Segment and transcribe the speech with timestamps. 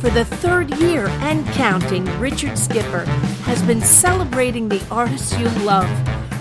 [0.00, 3.04] For the third year and counting, Richard Skipper
[3.44, 5.88] has been celebrating the artists you love.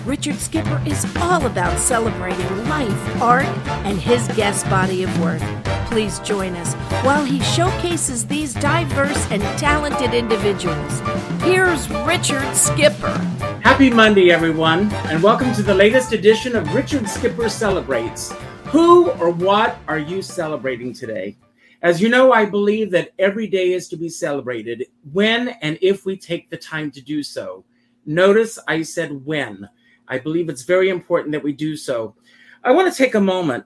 [0.06, 3.46] Richard Skipper is all about celebrating life, art,
[3.86, 5.42] and his guest body of work.
[5.86, 6.74] Please join us
[7.06, 11.00] while he showcases these diverse and talented individuals.
[11.42, 13.18] Here's Richard Skipper.
[13.64, 18.34] Happy Monday, everyone, and welcome to the latest edition of Richard Skipper Celebrates.
[18.66, 21.38] Who or what are you celebrating today?
[21.82, 26.06] As you know, I believe that every day is to be celebrated when and if
[26.06, 27.64] we take the time to do so.
[28.06, 29.68] Notice I said when.
[30.08, 32.16] I believe it's very important that we do so.
[32.64, 33.66] I want to take a moment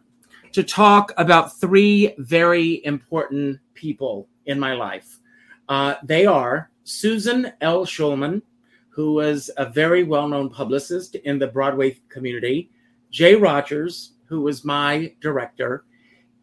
[0.54, 5.20] to talk about three very important people in my life.
[5.68, 7.86] Uh, they are Susan L.
[7.86, 8.42] Schulman,
[8.90, 12.72] who was a very well known publicist in the Broadway community,
[13.12, 15.86] Jay Rogers, who was my director,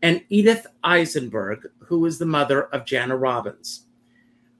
[0.02, 3.86] and Edith Eisenberg, who was the mother of Jana Robbins.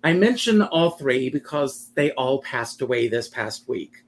[0.03, 4.05] I mention all three because they all passed away this past week.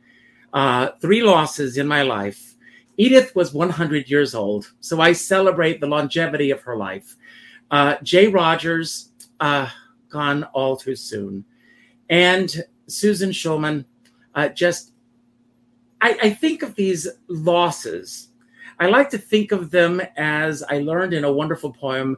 [0.53, 2.55] Uh, three losses in my life.
[2.97, 7.17] Edith was 100 years old, so I celebrate the longevity of her life.
[7.71, 9.69] Uh, Jay Rogers, uh,
[10.09, 11.45] gone all too soon.
[12.09, 13.85] And Susan Schulman,
[14.35, 14.93] uh, just,
[16.01, 18.28] I, I think of these losses.
[18.81, 22.17] I like to think of them as I learned in a wonderful poem.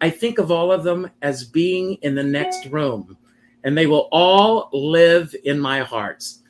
[0.00, 3.16] I think of all of them as being in the next room,
[3.62, 6.42] and they will all live in my hearts.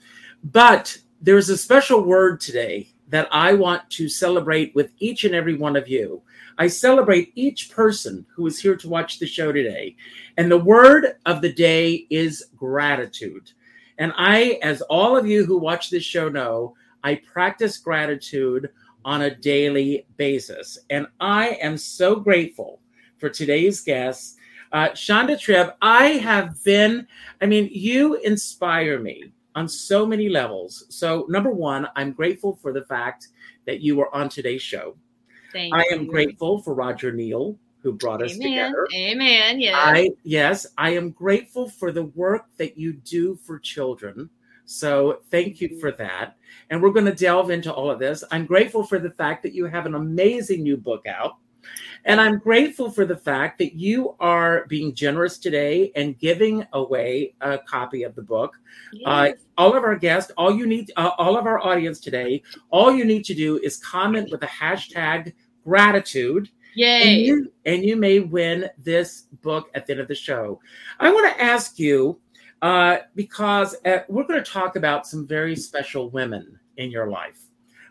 [0.45, 5.55] But there's a special word today that I want to celebrate with each and every
[5.55, 6.23] one of you.
[6.59, 9.97] I celebrate each person who is here to watch the show today.
[10.37, 13.53] And the word of the day is gratitude.
[13.99, 18.71] And I, as all of you who watch this show know, I practice gratitude
[19.05, 20.79] on a daily basis.
[20.91, 22.81] And I am so grateful
[23.19, 24.37] for today's guests.
[24.73, 27.07] Uh, Shanda Tripp, I have been,
[27.41, 30.87] I mean, you inspire me on so many levels.
[30.89, 33.29] So, number one, I'm grateful for the fact
[33.67, 34.97] that you were on today's show.
[35.53, 36.11] Thank I am you.
[36.11, 38.49] grateful for Roger Neal, who brought us Amen.
[38.49, 38.89] together.
[38.95, 39.61] Amen.
[39.61, 39.75] Yes.
[39.77, 44.29] I yes, I am grateful for the work that you do for children.
[44.65, 46.37] So thank you for that.
[46.71, 48.25] And we're going to delve into all of this.
[48.31, 51.37] I'm grateful for the fact that you have an amazing new book out.
[52.05, 57.35] And I'm grateful for the fact that you are being generous today and giving away
[57.41, 58.55] a copy of the book.
[59.07, 62.93] Uh, all of our guests, all you need, uh, all of our audience today, all
[62.93, 65.33] you need to do is comment with the hashtag
[65.65, 67.19] gratitude and Yay.
[67.21, 70.61] you, and you may win this book at the end of the show.
[70.99, 72.21] I want to ask you
[72.65, 77.39] uh, because uh, we're going to talk about some very special women in your life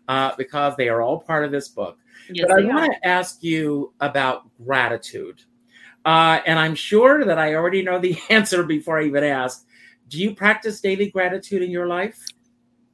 [0.07, 1.99] uh, because they are all part of this book.
[2.27, 5.43] Yes, but I want to ask you about gratitude.
[6.03, 9.63] Uh, and I'm sure that I already know the answer before I even ask.
[10.09, 12.25] Do you practice daily gratitude in your life?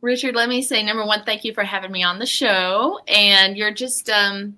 [0.01, 2.99] Richard, let me say number one, thank you for having me on the show.
[3.07, 4.57] And you're just um,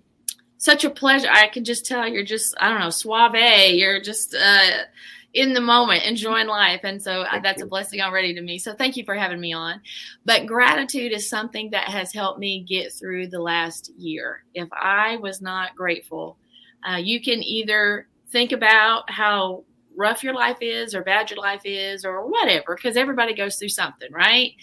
[0.58, 1.28] such a pleasure.
[1.32, 3.36] I can just tell you're just, I don't know, suave.
[3.76, 4.86] You're just uh,
[5.34, 6.82] in the moment, enjoying life.
[6.84, 7.66] And so uh, Thank that's you.
[7.66, 8.58] a blessing already to me.
[8.60, 9.82] So thank you for having me on.
[10.26, 14.44] But gratitude is something that has helped me get through the last year.
[14.54, 16.38] If I was not grateful,
[16.84, 19.64] uh, you can either think about how
[19.96, 23.70] rough your life is or bad your life is or whatever, because everybody goes through
[23.70, 24.54] something, right?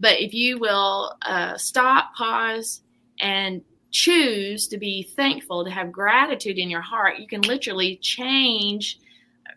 [0.00, 2.82] But if you will uh, stop, pause,
[3.20, 8.98] and choose to be thankful, to have gratitude in your heart, you can literally change.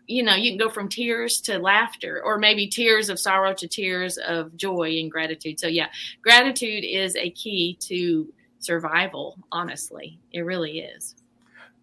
[0.06, 3.68] You know, you can go from tears to laughter, or maybe tears of sorrow to
[3.68, 5.60] tears of joy and gratitude.
[5.60, 5.88] So, yeah,
[6.22, 10.18] gratitude is a key to survival, honestly.
[10.32, 11.14] It really is.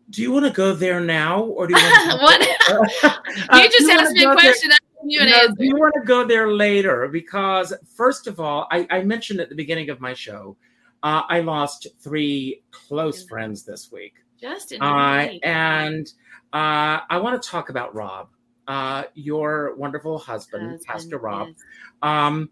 [0.10, 2.42] Do you want to go there now, or do you want what?
[2.42, 3.22] to?
[3.54, 4.72] you just asked me a question.
[5.08, 5.54] You no, answer.
[5.58, 7.08] do you want to go there later?
[7.08, 10.58] Because first of all, I, I mentioned at the beginning of my show,
[11.04, 14.82] uh, I lost three close friends this week, Justin.
[14.82, 16.12] uh, and
[16.56, 18.30] uh, I want to talk about Rob,
[18.68, 21.50] uh, your wonderful husband, Husband, Pastor Rob.
[21.50, 21.58] yes.
[22.02, 22.50] Um,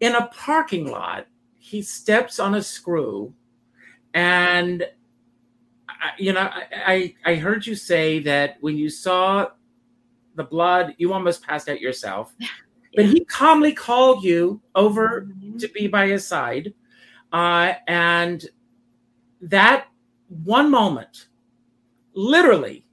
[0.00, 1.26] in a parking lot,
[1.58, 3.32] he steps on a screw,
[4.12, 4.86] and
[5.88, 9.48] I, you know, I, I I heard you say that when you saw
[10.34, 12.34] the blood, you almost passed out yourself.
[12.96, 15.58] But he calmly called you over Mhm.
[15.58, 16.74] to be by his side,
[17.32, 18.44] uh, and
[19.40, 19.88] that
[20.28, 21.26] one moment
[22.14, 22.83] literally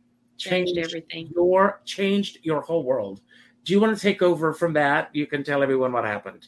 [0.42, 1.32] Changed changed everything.
[1.36, 3.22] your changed your whole world.
[3.64, 5.10] Do you want to take over from that?
[5.14, 6.48] You can tell everyone what happened.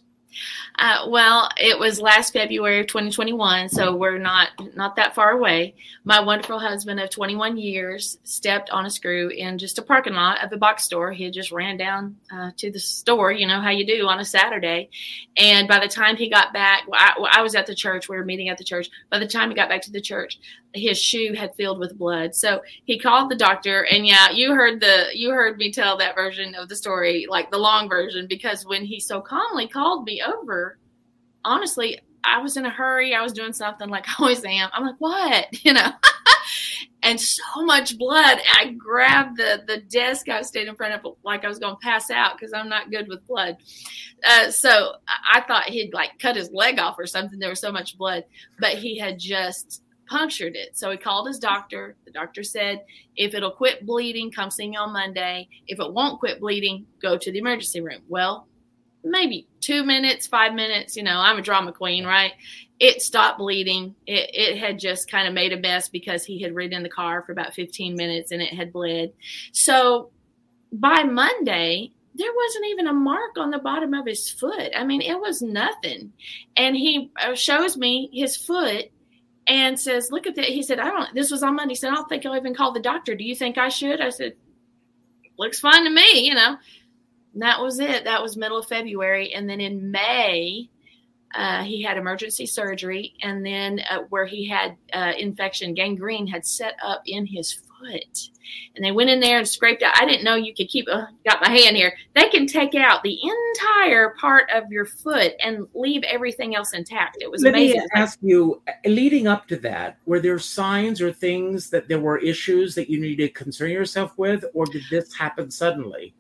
[0.80, 5.76] Uh, well, it was last February of 2021, so we're not not that far away.
[6.04, 10.44] My wonderful husband of 21 years stepped on a screw in just a parking lot
[10.44, 11.12] of the box store.
[11.12, 14.26] He just ran down uh, to the store, you know how you do on a
[14.26, 14.90] Saturday.
[15.38, 18.10] And by the time he got back, I, I was at the church.
[18.10, 18.90] We were meeting at the church.
[19.10, 20.40] By the time he got back to the church,
[20.74, 22.36] his shoe had filled with blood.
[22.36, 26.16] So he called the doctor, and yeah, you heard the you heard me tell that
[26.16, 30.22] version of the story, like the long version, because when he so calmly called me
[30.28, 30.78] over,
[31.46, 33.14] honestly, I was in a hurry.
[33.14, 34.70] I was doing something like I always am.
[34.74, 35.48] I'm like, what?
[35.64, 35.92] You know?
[37.04, 38.40] and so much blood.
[38.56, 41.76] I grabbed the the desk I stayed in front of it like I was going
[41.76, 43.58] to pass out because I'm not good with blood.
[44.26, 44.96] Uh, so
[45.32, 47.40] I thought he'd like cut his leg off or something.
[47.40, 48.24] There was so much blood,
[48.60, 50.78] but he had just punctured it.
[50.78, 51.96] So he called his doctor.
[52.06, 52.84] The doctor said,
[53.16, 55.48] if it'll quit bleeding, come see me on Monday.
[55.68, 58.02] If it won't quit bleeding, go to the emergency room.
[58.08, 58.48] Well,
[59.04, 60.96] maybe two minutes, five minutes.
[60.96, 62.34] You know, I'm a drama queen, right?
[62.80, 63.96] It stopped bleeding.
[64.06, 66.90] It, it had just kind of made a mess because he had ridden in the
[66.90, 69.14] car for about 15 minutes and it had bled.
[69.52, 70.10] So
[70.72, 74.72] by Monday, there wasn't even a mark on the bottom of his foot.
[74.76, 76.14] I mean, it was nothing.
[76.56, 78.92] And he uh, shows me his foot
[79.48, 80.46] and says, Look at that.
[80.46, 81.74] He said, I don't, this was on Monday.
[81.74, 83.16] He said, I don't think I'll even call the doctor.
[83.16, 84.02] Do you think I should?
[84.02, 84.34] I said,
[85.38, 86.58] Looks fine to me, you know.
[87.36, 88.04] That was it.
[88.04, 89.34] That was middle of February.
[89.34, 90.70] And then in May,
[91.34, 93.16] uh, he had emergency surgery.
[93.24, 98.30] And then uh, where he had uh, infection, gangrene had set up in his foot.
[98.76, 100.00] And they went in there and scraped out.
[100.00, 101.94] I didn't know you could keep, uh, got my hand here.
[102.14, 107.18] They can take out the entire part of your foot and leave everything else intact.
[107.20, 107.80] It was Let amazing.
[107.80, 112.20] me ask you, leading up to that, were there signs or things that there were
[112.20, 116.14] issues that you needed to concern yourself with, or did this happen suddenly?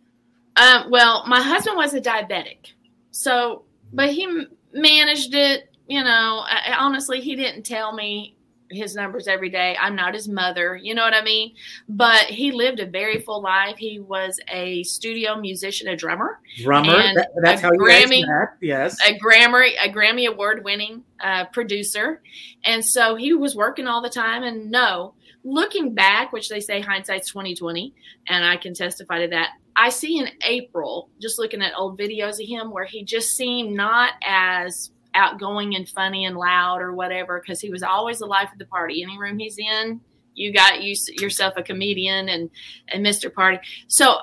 [0.56, 2.74] Um, well, my husband was a diabetic,
[3.12, 5.70] so but he managed it.
[5.88, 8.36] You know, I, honestly, he didn't tell me
[8.74, 9.78] his numbers every day.
[9.80, 11.54] I'm not his mother, you know what I mean?
[11.88, 13.78] But he lived a very full life.
[13.78, 16.40] He was a studio musician, a drummer.
[16.58, 18.58] Drummer, that, that's how Grammy, you that.
[18.62, 22.22] Yes, a Grammy, a Grammy award-winning uh, producer,
[22.64, 24.44] and so he was working all the time.
[24.44, 25.14] And no,
[25.44, 27.94] looking back, which they say hindsight's 2020,
[28.28, 29.52] and I can testify to that.
[29.75, 33.75] I see in April, just looking at old videos of him, where he just seemed
[33.75, 38.50] not as outgoing and funny and loud or whatever, because he was always the life
[38.52, 39.04] of the party.
[39.04, 40.00] Any room he's in,
[40.36, 42.50] you got you, yourself a comedian and
[42.90, 43.34] and Mr.
[43.34, 43.60] Party.
[43.88, 44.18] So,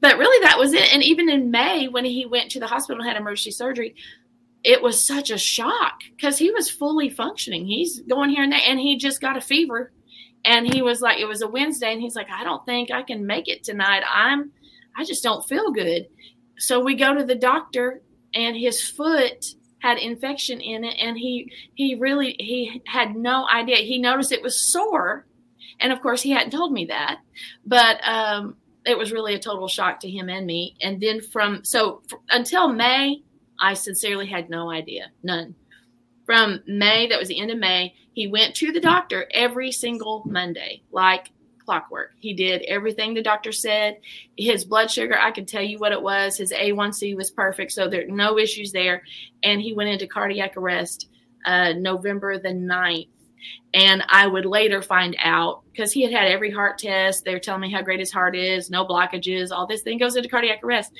[0.00, 0.92] but really that was it.
[0.92, 3.94] And even in May, when he went to the hospital and had emergency surgery,
[4.64, 7.66] it was such a shock because he was fully functioning.
[7.66, 9.92] He's going here and there, and he just got a fever.
[10.44, 13.02] And he was like, it was a Wednesday, and he's like, I don't think I
[13.02, 14.02] can make it tonight.
[14.12, 14.52] I'm
[14.96, 16.08] I just don't feel good.
[16.58, 18.02] So we go to the doctor
[18.34, 19.44] and his foot
[19.80, 23.76] had infection in it and he he really he had no idea.
[23.76, 25.26] He noticed it was sore.
[25.80, 27.20] And of course he hadn't told me that.
[27.64, 28.56] But um
[28.86, 30.76] it was really a total shock to him and me.
[30.80, 33.22] And then from so until May,
[33.60, 35.54] I sincerely had no idea, none.
[36.24, 40.22] From May, that was the end of May, he went to the doctor every single
[40.26, 41.30] Monday, like
[41.66, 42.12] clockwork.
[42.20, 43.98] He did everything the doctor said.
[44.38, 46.38] His blood sugar, I can tell you what it was.
[46.38, 49.02] His A1C was perfect, so there no issues there.
[49.42, 51.08] And he went into cardiac arrest
[51.44, 53.08] uh, November the 9th.
[53.74, 57.24] And I would later find out because he had had every heart test.
[57.24, 60.16] They were telling me how great his heart is, no blockages, all this thing goes
[60.16, 60.92] into cardiac arrest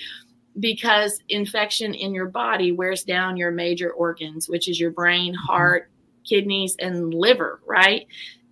[0.59, 5.91] because infection in your body wears down your major organs, which is your brain, heart,
[6.25, 8.07] kidneys, and liver, right?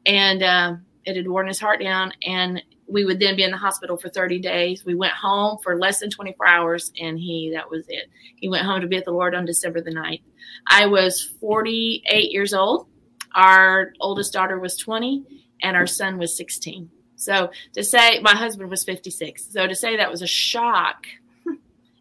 [0.07, 3.57] And um, it had worn his heart down and we would then be in the
[3.57, 4.85] hospital for 30 days.
[4.85, 8.11] We went home for less than 24 hours and he, that was it.
[8.37, 10.23] He went home to be with the Lord on December the 9th.
[10.67, 12.87] I was 48 years old.
[13.35, 15.25] Our oldest daughter was 20
[15.63, 16.91] and our son was 16.
[17.17, 19.47] So to say my husband was 56.
[19.51, 21.07] So to say that was a shock.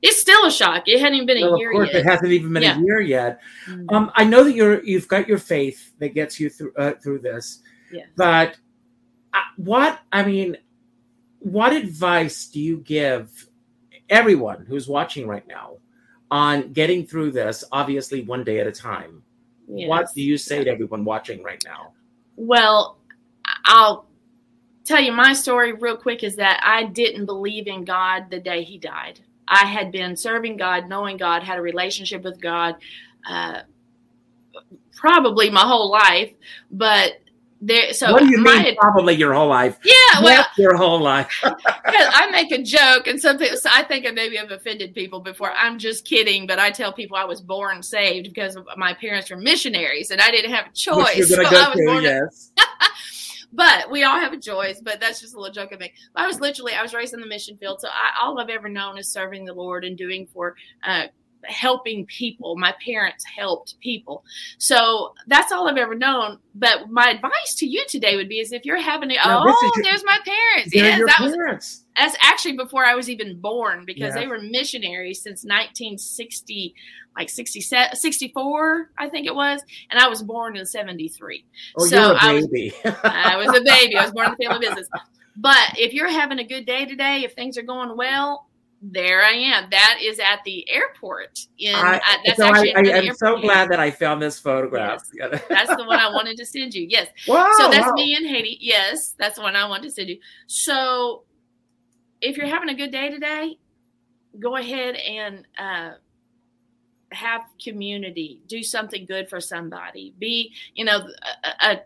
[0.01, 0.83] It's still a shock.
[0.85, 2.01] It hadn't even been well, a year of course, yet.
[2.01, 2.77] It hasn't even been yeah.
[2.77, 3.39] a year yet.
[3.65, 3.95] Mm-hmm.
[3.95, 7.19] Um, I know that you're you've got your faith that gets you through uh, through
[7.19, 8.07] this, yes.
[8.17, 8.57] but
[9.57, 10.57] what I mean,
[11.39, 13.47] what advice do you give
[14.09, 15.77] everyone who's watching right now
[16.31, 17.63] on getting through this?
[17.71, 19.23] Obviously, one day at a time.
[19.67, 19.87] Yes.
[19.87, 21.93] What do you say to everyone watching right now?
[22.35, 22.97] Well,
[23.65, 24.07] I'll
[24.83, 26.23] tell you my story real quick.
[26.23, 29.19] Is that I didn't believe in God the day He died.
[29.47, 32.75] I had been serving God, knowing God, had a relationship with God.
[33.29, 33.61] Uh,
[34.95, 36.31] probably my whole life,
[36.71, 37.19] but
[37.67, 37.93] there.
[37.93, 38.75] So what do you my, mean?
[38.75, 39.77] Probably your whole life.
[39.83, 41.29] Yeah, well, Yep, your whole life.
[41.43, 43.57] I make a joke, and some people.
[43.57, 45.51] So I think I maybe have offended people before.
[45.51, 49.37] I'm just kidding, but I tell people I was born saved because my parents were
[49.37, 51.17] missionaries, and I didn't have a choice.
[51.17, 52.51] Which you're gonna So I was to, born yes.
[53.53, 54.81] but we all have a choice.
[54.81, 55.93] But that's just a little joke I make.
[56.15, 58.69] I was literally I was raised in the mission field, so I, all I've ever
[58.69, 60.55] known is serving the Lord and doing for.
[60.83, 61.07] Uh,
[61.45, 64.23] helping people my parents helped people
[64.57, 68.51] so that's all i've ever known but my advice to you today would be is
[68.51, 71.85] if you're having a, Now, oh your- there's my parents yes that was parents.
[71.97, 74.21] that's actually before I was even born because Yeah.
[74.21, 76.73] they were missionaries since 1960,
[77.17, 79.61] like 67, 64, I think it was.
[79.91, 81.45] And I was born in 73.
[81.77, 82.73] Oh, So you're a I was- baby.
[83.03, 83.95] I was a baby.
[83.97, 84.87] I was born in the family business.
[85.35, 88.47] But if you're having a good day today, if things are going well,
[88.85, 89.69] there I am.
[89.71, 91.39] That is at the airport.
[91.57, 94.21] In I, uh, that's so I, actually I, the am so glad that I found
[94.21, 95.03] this photograph.
[95.19, 96.85] That's the one I wanted to send you.
[96.89, 97.07] Yes.
[97.27, 97.49] wow.
[97.57, 97.93] So that's wow.
[97.93, 98.57] me in Haiti.
[98.59, 100.17] Yes, that's the one I wanted to send you.
[100.47, 101.23] So
[102.19, 103.57] if you're having a good day today,
[104.39, 105.91] go ahead and uh,
[107.13, 108.39] have community.
[108.47, 110.13] Do something good for somebody.
[110.19, 111.07] Be, you know,
[111.61, 111.77] a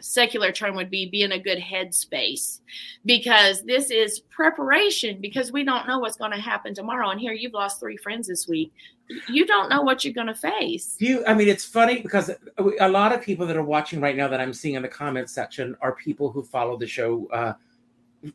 [0.00, 2.60] secular term would be be in a good headspace
[3.04, 7.10] because this is preparation because we don't know what's going to happen tomorrow.
[7.10, 8.72] And here you've lost three friends this week.
[9.28, 10.96] You don't know what you're going to face.
[10.98, 12.30] You, I mean, it's funny because
[12.80, 15.32] a lot of people that are watching right now that I'm seeing in the comments
[15.32, 17.28] section are people who follow the show.
[17.32, 17.52] Uh,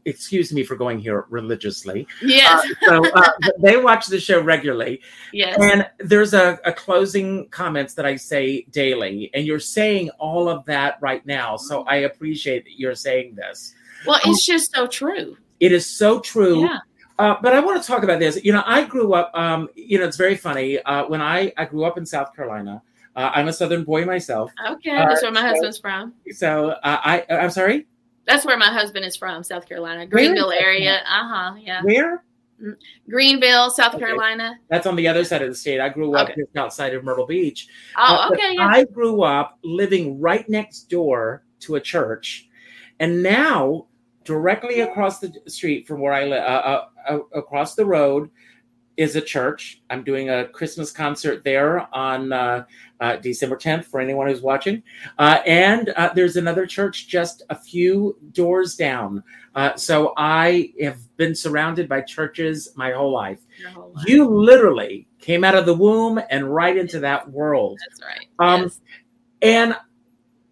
[0.06, 2.08] excuse me for going here religiously.
[2.22, 2.68] Yes.
[2.86, 3.30] So uh,
[3.60, 5.02] they watch the show regularly.
[5.34, 5.58] yes.
[5.62, 10.66] And there's a, a closing comments that I say daily, and you're saying all of
[10.66, 11.58] that right now.
[11.58, 13.74] So I appreciate that you're saying this.
[14.06, 15.38] Well, it's just so true.
[15.60, 16.62] It is so true.
[16.62, 16.80] Yeah.
[17.20, 18.44] Uh, but I want to talk about this.
[18.44, 19.32] You know, I grew up.
[19.34, 20.80] Um, you know, it's very funny.
[20.84, 22.82] Uh, when I I grew up in South Carolina.
[23.16, 24.52] Uh, I'm a Southern boy myself.
[24.70, 26.14] Okay, Uh, that's where my so- husband's from.
[26.34, 27.88] So uh, I I'm sorry.
[28.28, 30.98] That's where my husband is from, South Carolina, Greenville area.
[31.08, 31.56] Uh huh.
[31.60, 32.24] Yeah, Where?
[33.10, 34.00] Greenville, South Okay.
[34.06, 34.60] Carolina.
[34.70, 35.80] That's on the other side of the state.
[35.80, 36.42] I grew up Okay.
[36.42, 37.68] just outside of Myrtle Beach.
[37.98, 38.56] Oh, Uh, okay.
[38.56, 38.68] Yeah.
[38.68, 42.50] I grew up living right next door to a church,
[43.00, 43.88] and now
[44.26, 48.30] directly across the street from where I live, uh, uh, uh, across the road,
[48.98, 49.82] is a church.
[49.90, 52.66] I'm doing a Christmas concert there on uh,
[53.00, 54.84] uh, December 10th for anyone who's watching,
[55.20, 59.24] uh, and uh, there's another church just a few doors down.
[59.56, 63.40] Uh, so I have been surrounded by churches my whole life.
[63.74, 64.08] Whole life.
[64.08, 67.80] You literally came out of the womb and right into that world.
[67.88, 68.28] That's right.
[68.40, 68.82] Um, yes.
[69.42, 69.78] And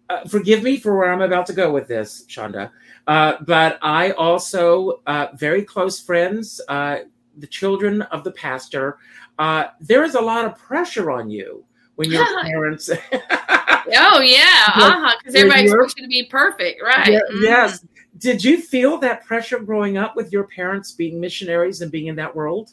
[0.08, 2.70] uh, forgive me for where I'm about to go with this, Shanda.
[3.06, 6.98] Uh, but I also, uh, very close friends, uh,
[7.36, 8.98] the children of the pastor,
[9.38, 11.64] uh, there is a lot of pressure on you
[11.96, 12.90] when your parents.
[12.90, 14.20] Oh yeah.
[14.20, 14.72] Yeah.
[14.74, 15.12] Uh huh.
[15.18, 17.12] Because Yeah, everybody you're- you to be perfect, right?
[17.12, 17.42] Yeah, Mhm.
[17.42, 17.84] Yes.
[18.18, 22.16] Did you feel that pressure growing up with your parents being missionaries and being in
[22.16, 22.70] that world?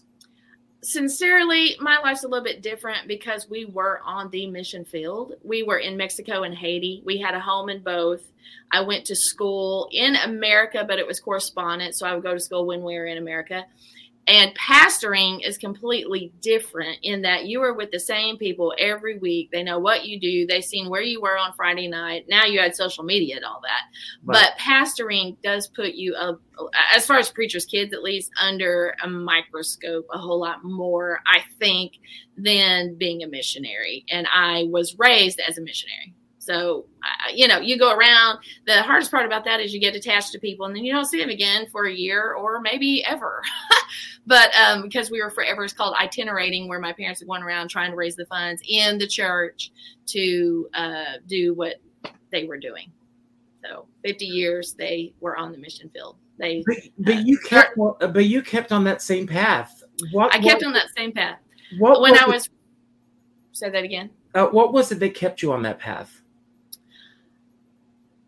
[0.86, 5.34] sincerely, my life's a little bit different because we were on the mission field.
[5.44, 7.02] We were in Mexico and Haiti.
[7.06, 8.22] We had a home in both.
[8.72, 12.00] I went to school in America, but it was correspondence.
[12.00, 13.64] So I would go to school when we were in America.
[14.26, 19.50] And pastoring is completely different in that you are with the same people every week.
[19.52, 20.48] They know what you do.
[20.48, 22.26] They've seen where you were on Friday night.
[22.30, 23.82] Now you had social media and all that.
[24.24, 26.16] But pastoring does put you,
[26.94, 31.40] as far as preachers' kids at least, under a microscope a whole lot more, I
[31.60, 31.94] think,
[32.38, 34.06] than being a missionary.
[34.10, 36.14] And I was raised as a missionary.
[36.44, 36.86] So,
[37.34, 38.40] you know, you go around.
[38.68, 41.06] The hardest part about that is you get attached to people and then you don't
[41.06, 43.42] see them again for a year or maybe ever.
[44.26, 47.70] but um, because we were forever, it's called itinerating, where my parents were going around
[47.70, 49.72] trying to raise the funds in the church
[50.08, 51.76] to uh, do what
[52.32, 52.92] they were doing.
[53.66, 56.18] So 50 years they were on the mission field.
[56.38, 59.84] They But, but you kept, but you kept on that same path.
[60.12, 61.40] What I kept what, on that same path.
[61.78, 62.50] What When I it- was
[63.52, 64.10] say that again.
[64.34, 66.23] uh, what was it that kept you on that path?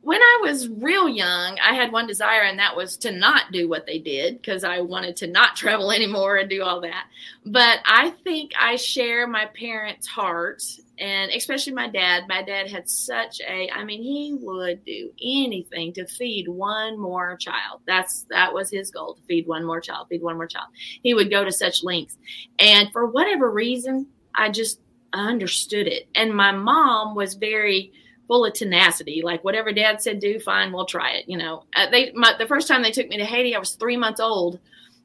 [0.06, 3.68] When I was real young, I had one desire, and that was to not do
[3.68, 7.08] what they did because I wanted to not travel anymore and do all that.
[7.44, 10.62] But I think I share my parents' heart,
[11.00, 12.26] and especially my dad.
[12.30, 17.36] My dad had such a, I mean, he would do anything to feed one more
[17.38, 17.82] child.
[17.88, 20.68] That's that was his goal to feed one more child, feed one more child.
[21.02, 22.16] He would go to such lengths,
[22.60, 24.80] and for whatever reason, I just
[25.14, 26.08] understood it.
[26.14, 27.92] And my mom was very
[28.28, 29.22] full of tenacity.
[29.24, 31.26] Like whatever dad said do, fine, we'll try it.
[31.28, 33.76] You know, uh, they my, the first time they took me to Haiti, I was
[33.76, 34.60] three months old,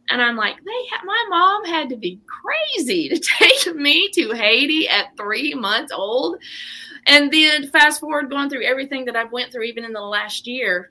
[0.08, 4.32] And I'm like, they ha- my mom had to be crazy to take me to
[4.32, 6.38] Haiti at three months old.
[7.06, 10.46] And then fast forward going through everything that I've went through, even in the last
[10.46, 10.90] year,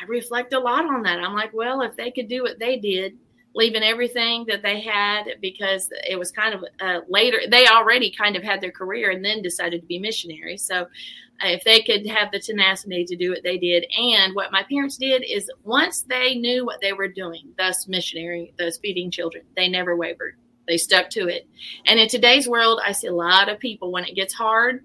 [0.00, 1.18] I reflect a lot on that.
[1.18, 3.18] I'm like, well, if they could do what they did,
[3.54, 8.36] leaving everything that they had because it was kind of uh, later, they already kind
[8.36, 10.62] of had their career and then decided to be missionaries.
[10.62, 10.86] So
[11.42, 13.86] if they could have the tenacity to do what they did.
[13.98, 18.52] And what my parents did is once they knew what they were doing, thus missionary,
[18.58, 20.36] thus feeding children, they never wavered.
[20.68, 21.48] They stuck to it.
[21.86, 24.84] And in today's world, I see a lot of people when it gets hard,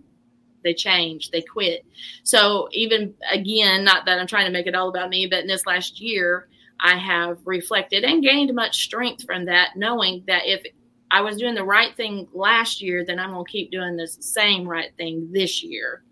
[0.64, 1.86] they change, they quit.
[2.24, 5.48] So even again, not that I'm trying to make it all about me, but in
[5.48, 6.48] this last year,
[6.80, 10.64] I have reflected and gained much strength from that, knowing that if
[11.12, 14.08] I was doing the right thing last year, then I'm going to keep doing the
[14.08, 16.04] same right thing this year.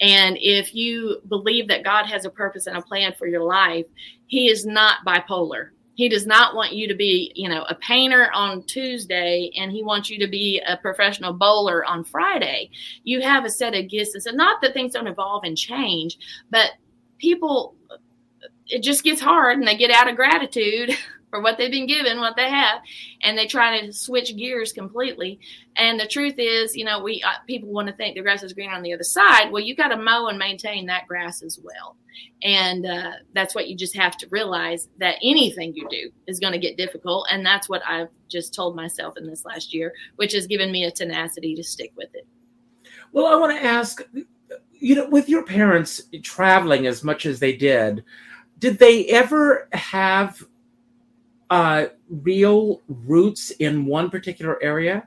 [0.00, 3.86] And if you believe that God has a purpose and a plan for your life,
[4.26, 5.70] He is not bipolar.
[5.94, 9.82] He does not want you to be, you know, a painter on Tuesday and he
[9.82, 12.70] wants you to be a professional bowler on Friday.
[13.04, 14.14] You have a set of gifts.
[14.14, 16.18] And so, not that things don't evolve and change,
[16.50, 16.72] but
[17.18, 17.76] people,
[18.68, 20.96] it just gets hard and they get out of gratitude
[21.34, 22.80] for what they've been given, what they have,
[23.22, 25.40] and they try to switch gears completely.
[25.76, 28.52] And the truth is, you know, we uh, people want to think the grass is
[28.52, 29.50] greener on the other side.
[29.50, 31.96] Well, you got to mow and maintain that grass as well,
[32.44, 36.52] and uh, that's what you just have to realize that anything you do is going
[36.52, 40.34] to get difficult, and that's what I've just told myself in this last year, which
[40.34, 42.28] has given me a tenacity to stick with it.
[43.10, 44.02] Well, I want to ask,
[44.72, 48.04] you know, with your parents traveling as much as they did,
[48.64, 50.42] did they ever have
[51.50, 55.06] uh, real roots in one particular area?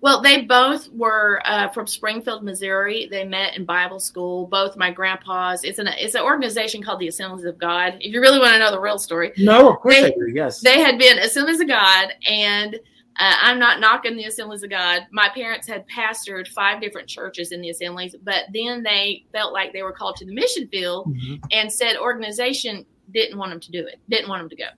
[0.00, 3.06] Well, they both were uh, from Springfield, Missouri.
[3.08, 4.48] They met in Bible school.
[4.48, 5.62] Both my grandpas.
[5.62, 7.98] It's an it's an organization called the Assemblies of God.
[8.00, 10.32] If you really want to know the real story, no, of course they, I do.
[10.34, 12.80] Yes, they had been Assemblies of God, and
[13.18, 15.02] uh, I'm not knocking the Assemblies of God.
[15.12, 19.72] My parents had pastored five different churches in the Assemblies, but then they felt like
[19.72, 21.36] they were called to the mission field, mm-hmm.
[21.52, 24.68] and said organization didn't want them to do it, didn't want them to go.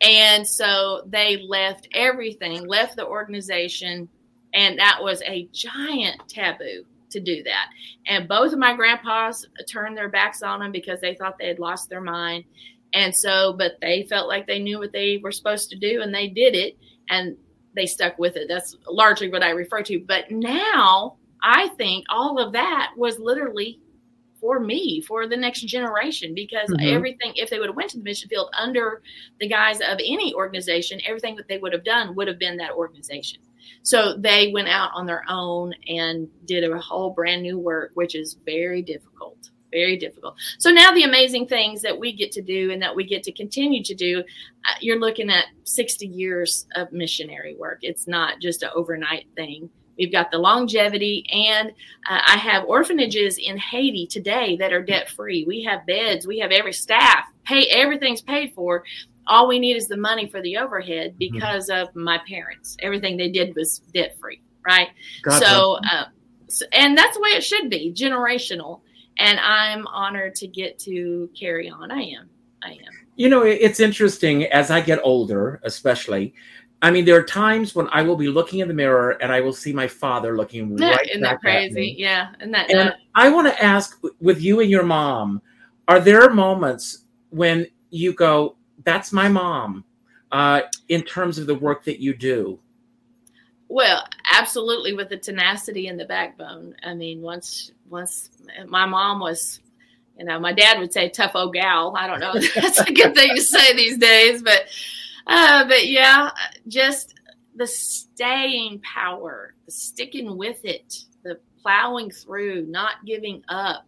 [0.00, 4.08] And so they left everything, left the organization,
[4.54, 7.68] and that was a giant taboo to do that.
[8.06, 11.58] And both of my grandpas turned their backs on them because they thought they had
[11.58, 12.44] lost their mind.
[12.92, 16.14] And so, but they felt like they knew what they were supposed to do and
[16.14, 16.76] they did it
[17.10, 17.36] and
[17.74, 18.48] they stuck with it.
[18.48, 20.00] That's largely what I refer to.
[20.00, 23.80] But now I think all of that was literally
[24.40, 26.94] for me for the next generation because mm-hmm.
[26.94, 29.02] everything if they would have went to the mission field under
[29.40, 32.70] the guise of any organization everything that they would have done would have been that
[32.72, 33.40] organization
[33.82, 38.14] so they went out on their own and did a whole brand new work which
[38.14, 42.70] is very difficult very difficult so now the amazing things that we get to do
[42.70, 46.90] and that we get to continue to do uh, you're looking at 60 years of
[46.92, 51.70] missionary work it's not just an overnight thing We've got the longevity, and
[52.08, 55.44] uh, I have orphanages in Haiti today that are debt free.
[55.44, 58.84] We have beds, we have every staff, pay everything's paid for.
[59.26, 61.18] All we need is the money for the overhead mm-hmm.
[61.18, 61.88] because mm-hmm.
[61.88, 62.76] of my parents.
[62.80, 64.88] Everything they did was debt free, right?
[65.22, 65.44] Gotcha.
[65.44, 66.04] So, uh,
[66.48, 68.80] so, and that's the way it should be, generational.
[69.18, 71.90] And I'm honored to get to carry on.
[71.90, 72.30] I am.
[72.62, 72.78] I am.
[73.16, 76.34] You know, it's interesting as I get older, especially
[76.80, 79.40] I mean, there are times when I will be looking in the mirror and I
[79.40, 81.94] will see my father looking right Isn't that crazy?
[81.98, 82.32] Yeah.
[82.40, 85.42] And that and I want to ask with you and your mom,
[85.88, 89.84] are there moments when you go, that's my mom,
[90.30, 92.60] uh, in terms of the work that you do?
[93.68, 96.76] Well, absolutely with the tenacity and the backbone.
[96.84, 98.30] I mean, once once
[98.66, 99.60] my mom was
[100.18, 101.94] you know, my dad would say tough old gal.
[101.96, 104.66] I don't know if that's a good thing to say these days, but
[105.26, 106.30] uh, but yeah,
[106.66, 107.14] just
[107.54, 113.86] the staying power, the sticking with it, the plowing through, not giving up.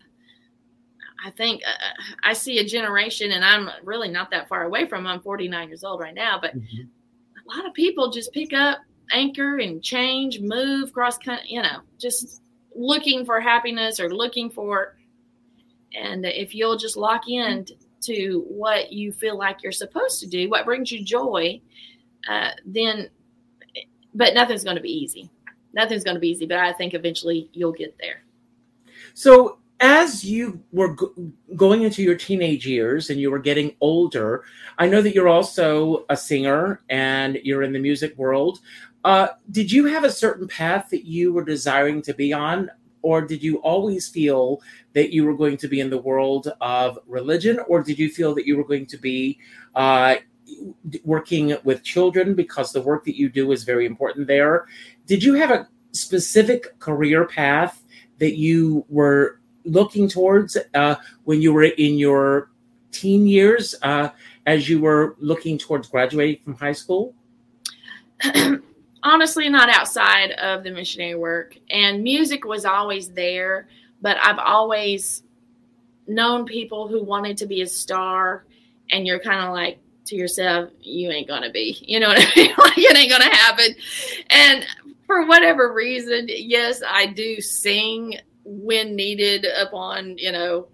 [1.24, 5.06] I think uh, I see a generation, and I'm really not that far away from.
[5.06, 6.82] I'm 49 years old right now, but mm-hmm.
[6.82, 8.78] a lot of people just pick up,
[9.12, 11.46] anchor, and change, move cross country.
[11.48, 12.40] You know, just
[12.74, 14.96] looking for happiness or looking for.
[15.94, 17.66] And if you'll just lock in
[18.02, 21.60] to what you feel like you're supposed to do, what brings you joy,
[22.28, 23.10] uh, then,
[24.14, 25.30] but nothing's going to be easy.
[25.72, 28.22] Nothing's going to be easy, but I think eventually you'll get there.
[29.14, 31.14] So, as you were go-
[31.56, 34.44] going into your teenage years and you were getting older,
[34.78, 38.60] I know that you're also a singer and you're in the music world.
[39.04, 42.70] Uh, did you have a certain path that you were desiring to be on?
[43.02, 44.60] or did you always feel
[44.92, 48.34] that you were going to be in the world of religion or did you feel
[48.34, 49.38] that you were going to be
[49.74, 50.16] uh,
[51.04, 54.66] working with children because the work that you do is very important there.
[55.06, 57.82] Did you have a specific career path
[58.18, 62.50] that you were looking towards uh, when you were in your
[62.92, 64.10] teen years uh,
[64.46, 67.14] as you were looking towards graduating from high school?
[69.02, 71.56] Honestly, not outside of the missionary work.
[71.70, 73.68] And music was always there,
[74.02, 75.22] but I've always
[76.06, 78.44] known people who wanted to be a star,
[78.90, 81.76] and you're kind of like, to yourself, you ain't gonna be.
[81.86, 82.54] You know what I mean?
[82.58, 83.74] like it ain't gonna happen.
[84.28, 84.66] And
[85.06, 90.68] for whatever reason, yes, I do sing when needed upon, you know,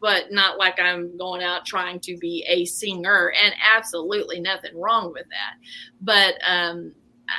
[0.00, 5.12] but not like I'm going out trying to be a singer and absolutely nothing wrong
[5.12, 5.54] with that.
[6.00, 6.92] But um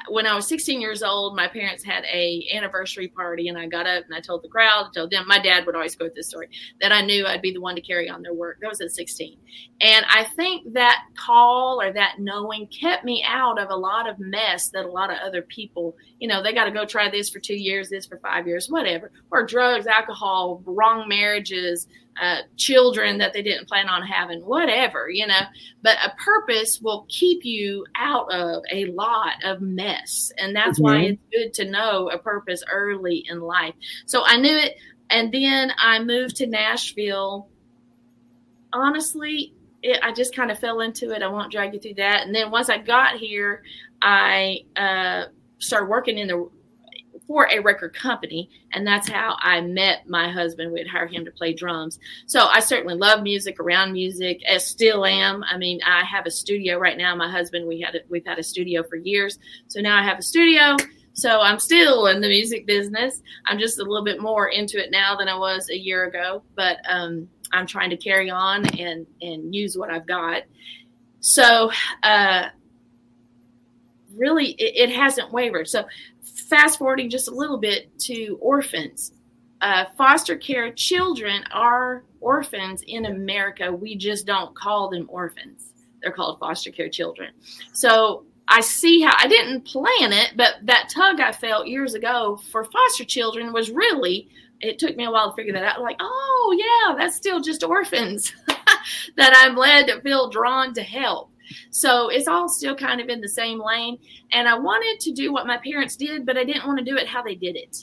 [0.10, 3.88] when I was 16 years old, my parents had a anniversary party, and I got
[3.88, 6.30] up and I told the crowd, I told them, my dad would always quote this
[6.30, 6.50] story,
[6.82, 8.58] that I knew I'd be the one to carry on their work.
[8.62, 9.38] That was at 16,
[9.82, 14.20] and I think that call or that knowing kept me out of a lot of
[14.20, 17.30] mess that a lot of other people, you know, they got to go try this
[17.30, 21.88] for two years, this for five years, whatever, or drugs, alcohol, wrong marriages,
[22.22, 25.42] uh, children that they didn't plan on having, whatever, you know.
[25.82, 30.32] But a purpose will keep you out of a lot of mess.
[30.38, 30.84] And that's mm-hmm.
[30.84, 33.74] why it's good to know a purpose early in life.
[34.06, 34.76] So I knew it.
[35.10, 37.50] And then I moved to Nashville.
[38.72, 41.22] Honestly, it, I just kind of fell into it.
[41.22, 42.26] I won't drag you through that.
[42.26, 43.64] And then once I got here,
[44.02, 45.26] I uh,
[45.60, 46.50] started working in the
[47.28, 48.50] for a record company.
[48.74, 50.72] And that's how I met my husband.
[50.72, 52.00] We'd hire him to play drums.
[52.26, 55.44] So I certainly love music, around music, as still am.
[55.50, 57.16] I mean, I have a studio right now.
[57.16, 59.40] My husband, we had a, we've had a studio for years.
[59.68, 60.76] So now I have a studio.
[61.14, 63.22] So I'm still in the music business.
[63.46, 66.44] I'm just a little bit more into it now than I was a year ago,
[66.56, 70.42] but um, I'm trying to carry on and and use what I've got.
[71.20, 72.48] So uh,
[74.16, 75.68] really, it, it hasn't wavered.
[75.68, 75.86] So
[76.50, 79.14] fast forwarding just a little bit to orphans.
[79.62, 83.72] Uh, foster care children are orphans in America.
[83.72, 85.72] We just don't call them orphans.
[86.02, 87.30] They're called foster care children.
[87.72, 92.40] So I see how I didn't plan it, but that tug I felt years ago
[92.52, 94.28] for foster children was really,
[94.60, 95.82] it took me a while to figure that out.
[95.82, 98.34] Like, oh, yeah, that's still just orphans
[99.16, 101.32] that I'm led to feel drawn to help.
[101.70, 103.98] So it's all still kind of in the same lane.
[104.32, 106.98] And I wanted to do what my parents did, but I didn't want to do
[106.98, 107.78] it how they did it.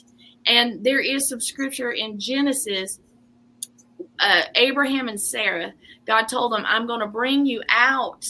[0.45, 2.99] And there is some scripture in Genesis.
[4.19, 5.73] Uh, Abraham and Sarah,
[6.05, 8.27] God told them, I'm going to bring you out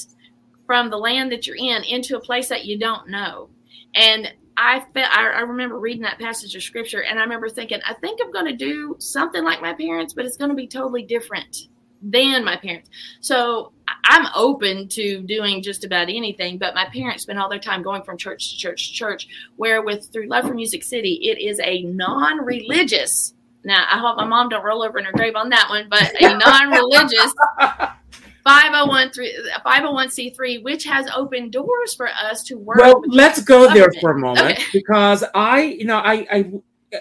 [0.66, 3.50] from the land that you're in into a place that you don't know.
[3.94, 7.94] And I felt I, remember reading that passage of scripture and I remember thinking, I
[7.96, 11.04] think I'm going to do something like my parents, but it's going to be totally
[11.04, 11.68] different
[12.02, 12.90] than my parents.
[13.22, 13.72] So
[14.06, 18.04] I'm open to doing just about anything, but my parents spent all their time going
[18.04, 19.28] from church to church to church.
[19.56, 23.34] Where with through Love for Music City, it is a non-religious.
[23.64, 26.12] Now I hope my mom don't roll over in her grave on that one, but
[26.22, 27.34] a non-religious
[28.46, 33.94] 501c3 which has opened doors for us to work well let's go government.
[33.94, 34.64] there for a moment okay.
[34.74, 36.52] because i you know i i
[36.96, 37.00] uh,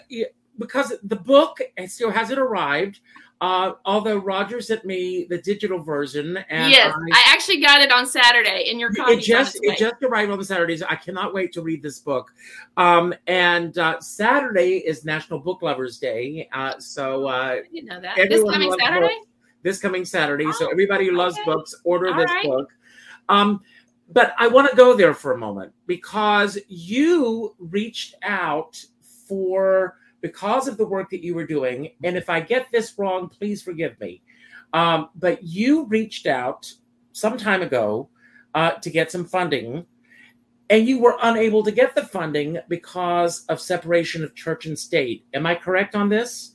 [0.59, 3.01] because the book still hasn't arrived
[3.41, 7.91] uh, although Roger sent me the digital version, and yes, I, I actually got it
[7.91, 8.69] on Saturday.
[8.71, 10.83] In your copy, it just it just arrived on Saturdays.
[10.83, 12.33] I cannot wait to read this book.
[12.77, 18.01] Um, and uh, Saturday is National Book Lovers Day, uh, so uh, I didn't know
[18.01, 18.17] that.
[18.17, 19.07] This coming Saturday.
[19.07, 19.27] Books.
[19.63, 21.45] This coming Saturday, oh, so everybody who loves okay.
[21.45, 22.45] books, order All this right.
[22.45, 22.69] book.
[23.29, 23.63] Um,
[24.13, 28.83] but I want to go there for a moment because you reached out
[29.29, 31.91] for because of the work that you were doing.
[32.03, 34.23] And if I get this wrong, please forgive me.
[34.73, 36.73] Um, but you reached out
[37.13, 38.09] some time ago
[38.55, 39.87] uh, to get some funding,
[40.69, 45.25] and you were unable to get the funding because of separation of church and state.
[45.35, 46.55] Am I correct on this?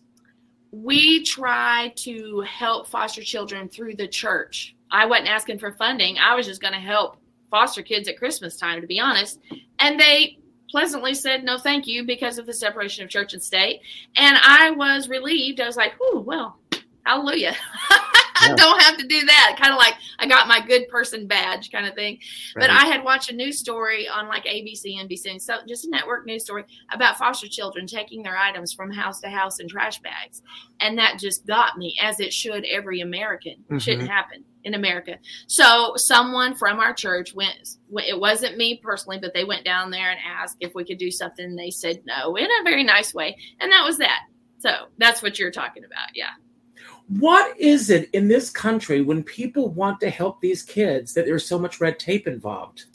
[0.72, 4.76] We try to help foster children through the church.
[4.92, 6.18] I wasn't asking for funding.
[6.18, 7.18] I was just going to help
[7.50, 9.40] foster kids at Christmas time, to be honest.
[9.80, 10.38] And they
[10.76, 13.80] pleasantly said no thank you because of the separation of church and state.
[14.18, 15.62] And i was relieved.
[15.62, 16.58] I was like oh well
[17.06, 17.56] hallelujah.
[18.38, 19.56] I don't have to do that.
[19.58, 22.20] Kind of like i got my good person badge kind of thing.
[22.58, 22.64] Right.
[22.64, 26.26] but i had watched a news story on like abc nbc so just a network
[26.26, 30.42] news story about foster children taking their items from house to house in trash bags.
[30.82, 33.60] And that just got me as it should every american.
[33.60, 33.78] Mm-hmm.
[33.78, 35.18] shouldn't happen in America.
[35.48, 37.78] So someone from our church went.
[37.94, 41.12] It wasn't me personally, but they went down there and asked if we could do
[41.12, 41.46] something.
[41.46, 44.24] And they said no in a very nice way, and that was that.
[44.60, 46.32] So that's what you're talking about, yeah.
[47.08, 51.46] What is it in this country when people want to help these kids that there's
[51.46, 52.86] so much red tape involved?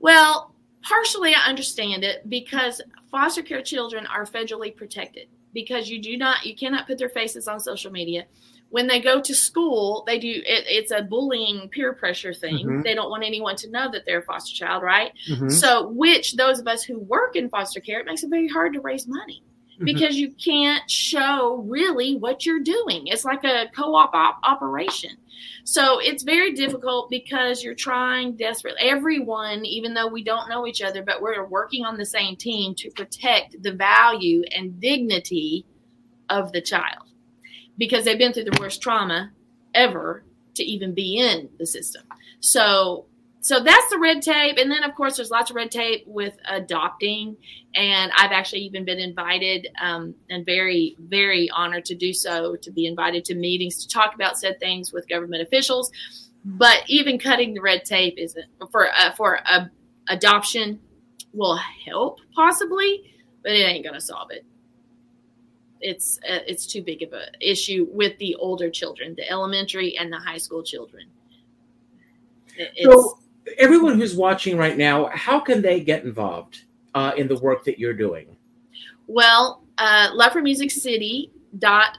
[0.00, 2.80] Well, partially I understand it because
[3.10, 7.48] foster care children are federally protected because you do not you cannot put their faces
[7.48, 8.24] on social media
[8.70, 12.82] when they go to school they do it, it's a bullying peer pressure thing mm-hmm.
[12.82, 15.48] they don't want anyone to know that they're a foster child right mm-hmm.
[15.48, 18.72] so which those of us who work in foster care it makes it very hard
[18.72, 19.42] to raise money
[19.74, 19.84] mm-hmm.
[19.84, 25.10] because you can't show really what you're doing it's like a co-op op- operation
[25.64, 28.88] so it's very difficult because you're trying desperately.
[28.88, 32.74] Everyone, even though we don't know each other, but we're working on the same team
[32.76, 35.66] to protect the value and dignity
[36.30, 37.06] of the child
[37.78, 39.32] because they've been through the worst trauma
[39.74, 42.02] ever to even be in the system.
[42.40, 43.06] So
[43.40, 44.56] so that's the red tape.
[44.58, 47.36] And then of course there's lots of red tape with adopting.
[47.74, 52.70] And i've actually even been invited um, and very very honored to do so to
[52.70, 55.90] be invited to meetings to talk about said things with government officials.
[56.44, 59.70] But even cutting the red tape isn't for uh, for a,
[60.08, 60.80] adoption
[61.32, 63.12] will help possibly
[63.42, 64.44] but it ain't gonna solve it
[65.80, 70.12] it's uh, it's too big of an issue with the older children the elementary and
[70.12, 71.06] the high school children
[72.56, 73.18] it's, so
[73.58, 77.78] everyone who's watching right now, how can they get involved uh, in the work that
[77.78, 78.36] you're doing?
[79.06, 81.30] Well, uh, Love for Music City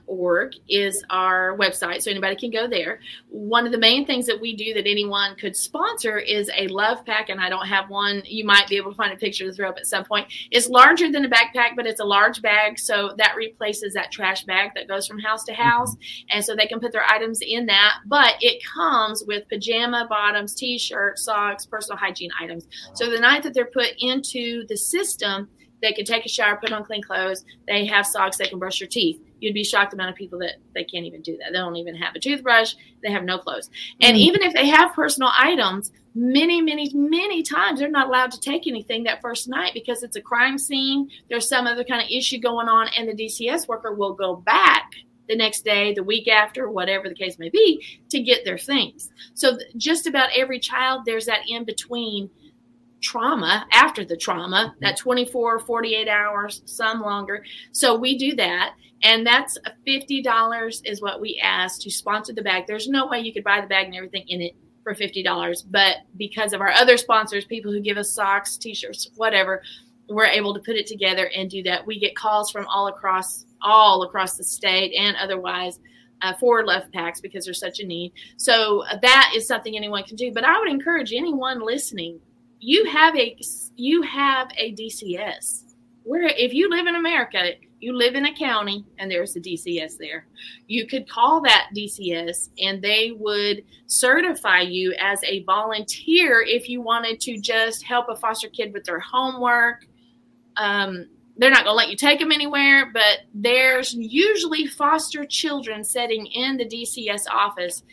[0.05, 4.39] org is our website so anybody can go there one of the main things that
[4.39, 8.21] we do that anyone could sponsor is a love pack and i don't have one
[8.25, 10.67] you might be able to find a picture to throw up at some point it's
[10.67, 14.71] larger than a backpack but it's a large bag so that replaces that trash bag
[14.75, 16.35] that goes from house to house mm-hmm.
[16.35, 20.53] and so they can put their items in that but it comes with pajama bottoms
[20.53, 25.49] t-shirts socks personal hygiene items so the night that they're put into the system
[25.81, 27.45] they can take a shower, put on clean clothes.
[27.67, 28.37] They have socks.
[28.37, 29.21] They can brush their teeth.
[29.39, 31.51] You'd be shocked the amount of people that they can't even do that.
[31.51, 32.75] They don't even have a toothbrush.
[33.03, 33.69] They have no clothes.
[34.01, 34.19] And mm.
[34.19, 38.67] even if they have personal items, many, many, many times they're not allowed to take
[38.67, 41.09] anything that first night because it's a crime scene.
[41.29, 44.91] There's some other kind of issue going on, and the DCS worker will go back
[45.27, 49.09] the next day, the week after, whatever the case may be, to get their things.
[49.33, 52.29] So just about every child, there's that in between
[53.01, 54.83] trauma after the trauma mm-hmm.
[54.83, 59.57] that 24 48 hours some longer so we do that and that's
[59.87, 63.61] $50 is what we ask to sponsor the bag there's no way you could buy
[63.61, 67.71] the bag and everything in it for $50 but because of our other sponsors people
[67.71, 69.61] who give us socks t-shirts whatever
[70.09, 73.45] we're able to put it together and do that we get calls from all across
[73.61, 75.79] all across the state and otherwise
[76.21, 78.11] uh, for love packs because there's such a need.
[78.37, 80.31] So uh, that is something anyone can do.
[80.33, 82.19] But I would encourage anyone listening
[82.59, 83.37] you have a
[83.75, 85.63] you have a DCS.
[86.03, 89.97] Where if you live in America, you live in a county and there's a DCS
[89.97, 90.25] there.
[90.67, 96.81] You could call that DCS and they would certify you as a volunteer if you
[96.81, 99.85] wanted to just help a foster kid with their homework.
[100.55, 105.83] Um, they're not going to let you take them anywhere, but there's usually foster children
[105.83, 107.83] sitting in the DCS office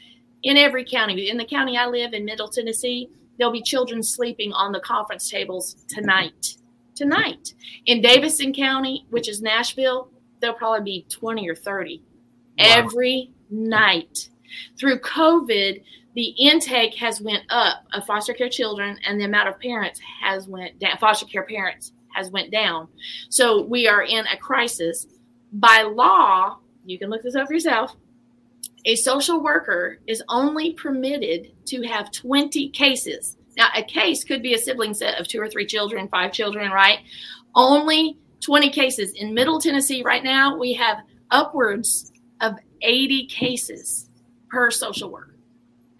[0.43, 1.29] in every county.
[1.29, 5.29] In the county I live in, Middle Tennessee, there'll be children sleeping on the conference
[5.29, 6.57] tables tonight.
[6.95, 7.55] Tonight.
[7.87, 12.03] In Davidson County, which is Nashville, there'll probably be 20 or 30
[12.59, 12.65] wow.
[12.67, 14.31] every night.
[14.79, 15.83] Through COVID,
[16.15, 20.47] the intake has went up of foster care children and the amount of parents has
[20.47, 22.87] went down foster care parents has went down
[23.29, 25.09] so we are in a crisis
[25.53, 27.97] by law you can look this up for yourself
[28.87, 33.39] a social worker is only permitted to have 20 cases.
[33.57, 36.71] Now, a case could be a sibling set of two or three children, five children,
[36.71, 36.99] right?
[37.55, 39.13] Only 20 cases.
[39.13, 40.99] In Middle Tennessee right now, we have
[41.31, 44.11] upwards of 80 cases
[44.51, 45.37] per social worker.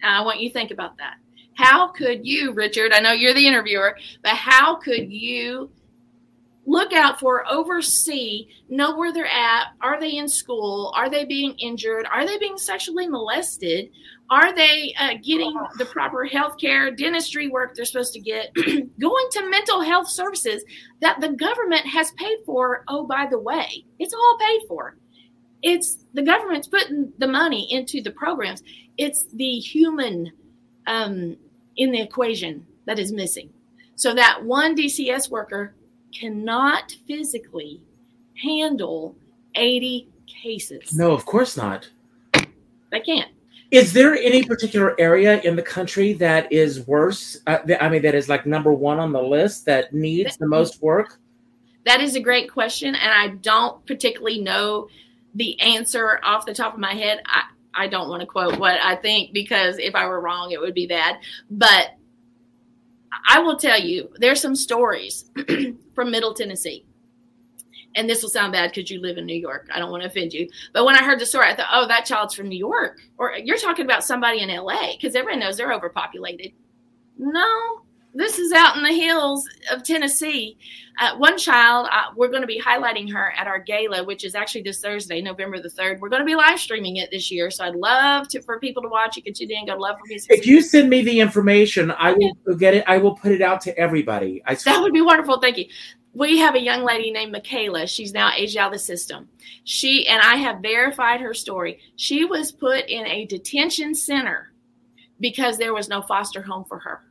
[0.01, 1.15] Now, I want you to think about that.
[1.55, 5.71] How could you, Richard, I know you're the interviewer, but how could you
[6.65, 9.67] look out for, oversee, know where they're at.
[9.81, 10.91] Are they in school?
[10.95, 12.07] Are they being injured?
[12.11, 13.89] Are they being sexually molested?
[14.29, 18.53] Are they uh, getting the proper health care, dentistry work they're supposed to get?
[18.99, 20.63] Going to mental health services
[21.01, 22.83] that the government has paid for.
[22.87, 24.97] Oh, by the way, it's all paid for.
[25.61, 28.63] It's the government's putting the money into the programs.
[28.97, 30.31] It's the human
[30.87, 31.37] um,
[31.77, 33.51] in the equation that is missing.
[33.95, 35.75] So that one DCS worker
[36.19, 37.81] cannot physically
[38.41, 39.15] handle
[39.55, 40.93] 80 cases.
[40.95, 41.89] No, of course not.
[42.91, 43.29] They can't.
[43.71, 47.37] Is there any particular area in the country that is worse?
[47.47, 50.81] Uh, I mean, that is like number one on the list that needs the most
[50.81, 51.19] work?
[51.85, 52.95] That is a great question.
[52.95, 54.87] And I don't particularly know
[55.33, 57.21] the answer off the top of my head.
[57.25, 60.61] I, I don't want to quote what I think because if I were wrong, it
[60.61, 61.17] would be bad.
[61.49, 61.95] But
[63.27, 65.29] I will tell you, there's some stories
[65.95, 66.85] from Middle Tennessee.
[67.95, 69.69] And this will sound bad because you live in New York.
[69.73, 70.49] I don't want to offend you.
[70.73, 72.99] But when I heard the story, I thought, oh, that child's from New York.
[73.17, 76.51] Or you're talking about somebody in LA because everyone knows they're overpopulated.
[77.17, 77.84] No,
[78.15, 80.57] this is out in the hills of Tennessee.
[80.97, 84.33] Uh, one child, uh, we're going to be highlighting her at our gala, which is
[84.33, 85.99] actually this Thursday, November the 3rd.
[85.99, 87.51] We're going to be live streaming it this year.
[87.51, 89.17] So I'd love to, for people to watch.
[89.17, 90.31] You can tune in, go love for music.
[90.31, 92.85] If you send me the information, I will get it.
[92.87, 94.41] I will put it out to everybody.
[94.45, 95.41] I that would be wonderful.
[95.41, 95.65] Thank you.
[96.13, 97.87] We have a young lady named Michaela.
[97.87, 99.27] She's now aged out of the system.
[99.65, 101.79] She and I have verified her story.
[101.97, 104.53] She was put in a detention center
[105.19, 107.04] because there was no foster home for her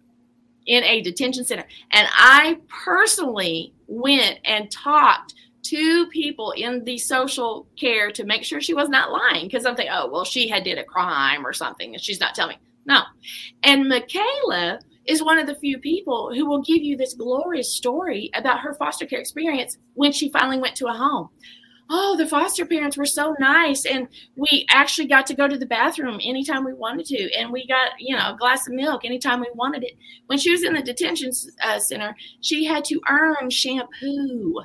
[0.67, 1.65] in a detention center.
[1.91, 8.61] And I personally went and talked to people in the social care to make sure
[8.61, 11.53] she was not lying because I'm thinking, oh, well, she had did a crime or
[11.53, 12.63] something and she's not telling me.
[12.87, 13.01] No.
[13.63, 18.31] And Michaela is one of the few people who will give you this glorious story
[18.35, 21.29] about her foster care experience when she finally went to a home
[21.91, 23.85] oh, the foster parents were so nice.
[23.85, 27.33] And we actually got to go to the bathroom anytime we wanted to.
[27.35, 29.93] And we got, you know, a glass of milk anytime we wanted it.
[30.27, 31.31] When she was in the detention
[31.63, 34.61] uh, center, she had to earn shampoo.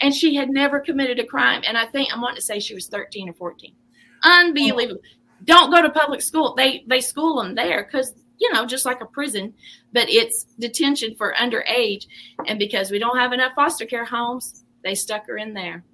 [0.00, 1.62] And she had never committed a crime.
[1.66, 3.74] And I think I'm wanting to say she was 13 or 14.
[4.22, 5.00] Unbelievable.
[5.44, 6.54] Don't go to public school.
[6.54, 9.54] They they school them there because you know, just like a prison,
[9.92, 12.06] but it's detention for underage.
[12.46, 15.84] And because we don't have enough foster care homes, they stuck her in there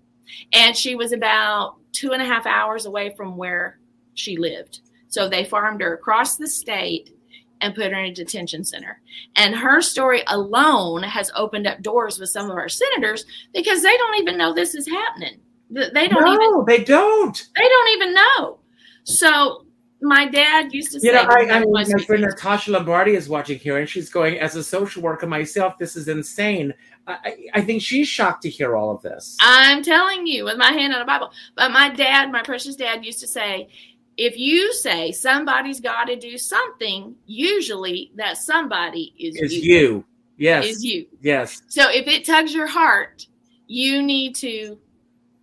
[0.52, 3.78] and she was about two and a half hours away from where
[4.14, 4.80] she lived.
[5.08, 7.14] So they farmed her across the state
[7.60, 9.00] and put her in a detention center.
[9.36, 13.96] And her story alone has opened up doors with some of our senators because they
[13.96, 15.38] don't even know this is happening.
[15.70, 16.64] They don't no, even.
[16.66, 17.48] They don't.
[17.56, 18.58] They don't even know.
[19.04, 19.64] So
[20.02, 23.28] my dad used to say, you know, I, I mean, my friend Natasha Lombardi is
[23.28, 26.74] watching here, and she's going, as a social worker myself, this is insane.
[27.06, 29.36] I, I think she's shocked to hear all of this.
[29.40, 31.32] I'm telling you, with my hand on a Bible.
[31.56, 33.68] But my dad, my precious dad, used to say,
[34.16, 39.62] if you say somebody's got to do something, usually that somebody is is you.
[39.62, 40.04] you.
[40.36, 40.66] Yes.
[40.66, 41.06] Is you.
[41.20, 41.62] Yes.
[41.68, 43.26] So if it tugs your heart,
[43.66, 44.78] you need to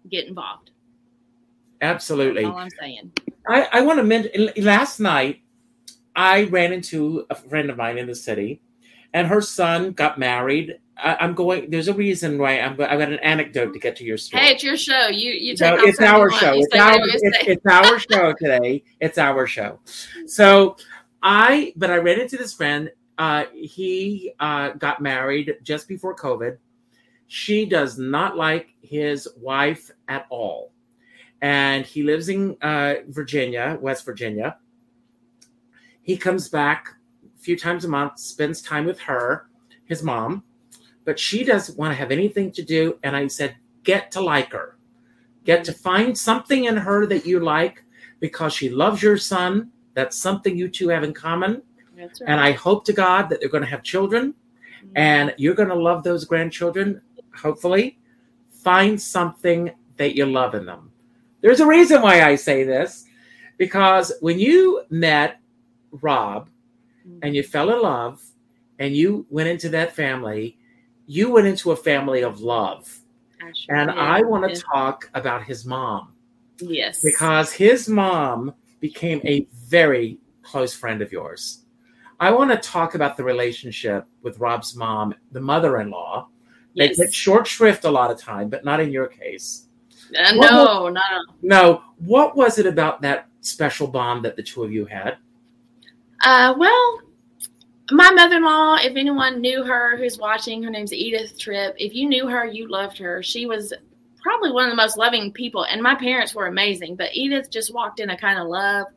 [0.09, 0.71] get involved.
[1.81, 2.43] Absolutely.
[2.43, 3.11] That's all I'm saying.
[3.47, 5.41] I, I want to mention last night,
[6.15, 8.61] I ran into a friend of mine in the city,
[9.13, 11.69] and her son got married I, am going.
[11.69, 12.71] There's a reason why I'm.
[12.73, 14.43] I've got an anecdote to get to your story.
[14.43, 15.07] Hey, it's your show.
[15.07, 15.77] You you take.
[15.77, 16.53] No, it's our show.
[16.53, 18.83] It's our, it's, it's our show today.
[18.99, 19.79] It's our show.
[20.25, 20.77] So
[21.21, 22.91] I, but I ran into this friend.
[23.17, 26.57] Uh, he uh, got married just before COVID.
[27.27, 30.71] She does not like his wife at all,
[31.41, 34.57] and he lives in uh, Virginia, West Virginia.
[36.01, 39.47] He comes back a few times a month, spends time with her,
[39.85, 40.43] his mom
[41.05, 42.99] but she doesn't want to have anything to do.
[43.03, 44.77] And I said, get to like her,
[45.45, 47.83] get to find something in her that you like
[48.19, 49.71] because she loves your son.
[49.93, 51.61] That's something you two have in common.
[51.97, 52.09] Right.
[52.27, 54.91] And I hope to God that they're going to have children mm-hmm.
[54.95, 57.01] and you're going to love those grandchildren,
[57.35, 57.97] hopefully.
[58.51, 60.91] Find something that you love in them.
[61.41, 63.05] There's a reason why I say this
[63.57, 65.39] because when you met
[65.91, 66.49] Rob
[67.07, 67.19] mm-hmm.
[67.23, 68.21] and you fell in love
[68.77, 70.58] and you went into that family,
[71.09, 72.99] you went into a family of love.
[73.55, 73.97] Sure and did.
[73.97, 76.13] I want to talk about his mom.
[76.59, 77.01] Yes.
[77.01, 81.65] Because his mom became a very close friend of yours.
[82.19, 86.27] I want to talk about the relationship with Rob's mom, the mother in law.
[86.75, 86.95] Yes.
[86.95, 89.65] They get short shrift a lot of time, but not in your case.
[90.15, 91.01] Uh, no, was, no,
[91.41, 91.83] no.
[91.97, 95.17] What was it about that special bond that the two of you had?
[96.23, 97.01] Uh, well,
[97.91, 101.75] my mother-in-law if anyone knew her who's watching her name's edith tripp.
[101.77, 103.23] If you knew her you loved her.
[103.23, 103.73] She was
[104.21, 107.73] probably one of the most loving people and my parents were amazing but edith just
[107.73, 108.87] walked in a kind of love.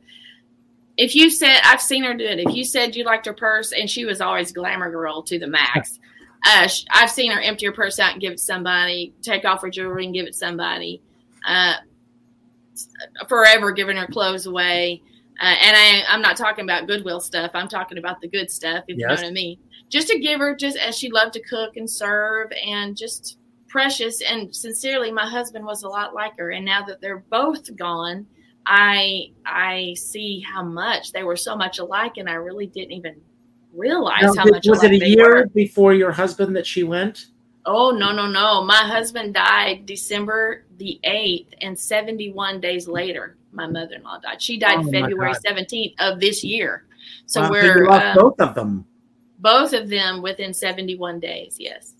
[0.97, 2.39] If you said i've seen her do it.
[2.39, 5.47] If you said you liked her purse and she was always glamour girl to the
[5.47, 5.99] max
[6.45, 9.61] uh, i've seen her empty her purse out and give it to somebody take off
[9.61, 11.01] her jewelry and give it to somebody
[11.47, 11.75] uh,
[13.27, 15.01] forever giving her clothes away
[15.41, 17.51] uh, and I, I'm not talking about Goodwill stuff.
[17.53, 18.99] I'm talking about the good stuff, if yes.
[18.99, 19.57] you know what I mean.
[19.89, 24.21] Just to give her, just as she loved to cook and serve, and just precious
[24.21, 26.51] and sincerely, my husband was a lot like her.
[26.51, 28.27] And now that they're both gone,
[28.65, 33.15] I I see how much they were so much alike, and I really didn't even
[33.73, 34.67] realize now, how much.
[34.67, 35.45] Was it a year were.
[35.47, 37.25] before your husband that she went?
[37.65, 38.63] Oh no no no!
[38.63, 44.41] My husband died December the 8th, and 71 days later, my mother in law died.
[44.41, 46.85] She died Oh, February 17th of this year.
[47.25, 48.85] So Wow, we're uh, both of them.
[49.39, 51.93] both of them within 71 days yes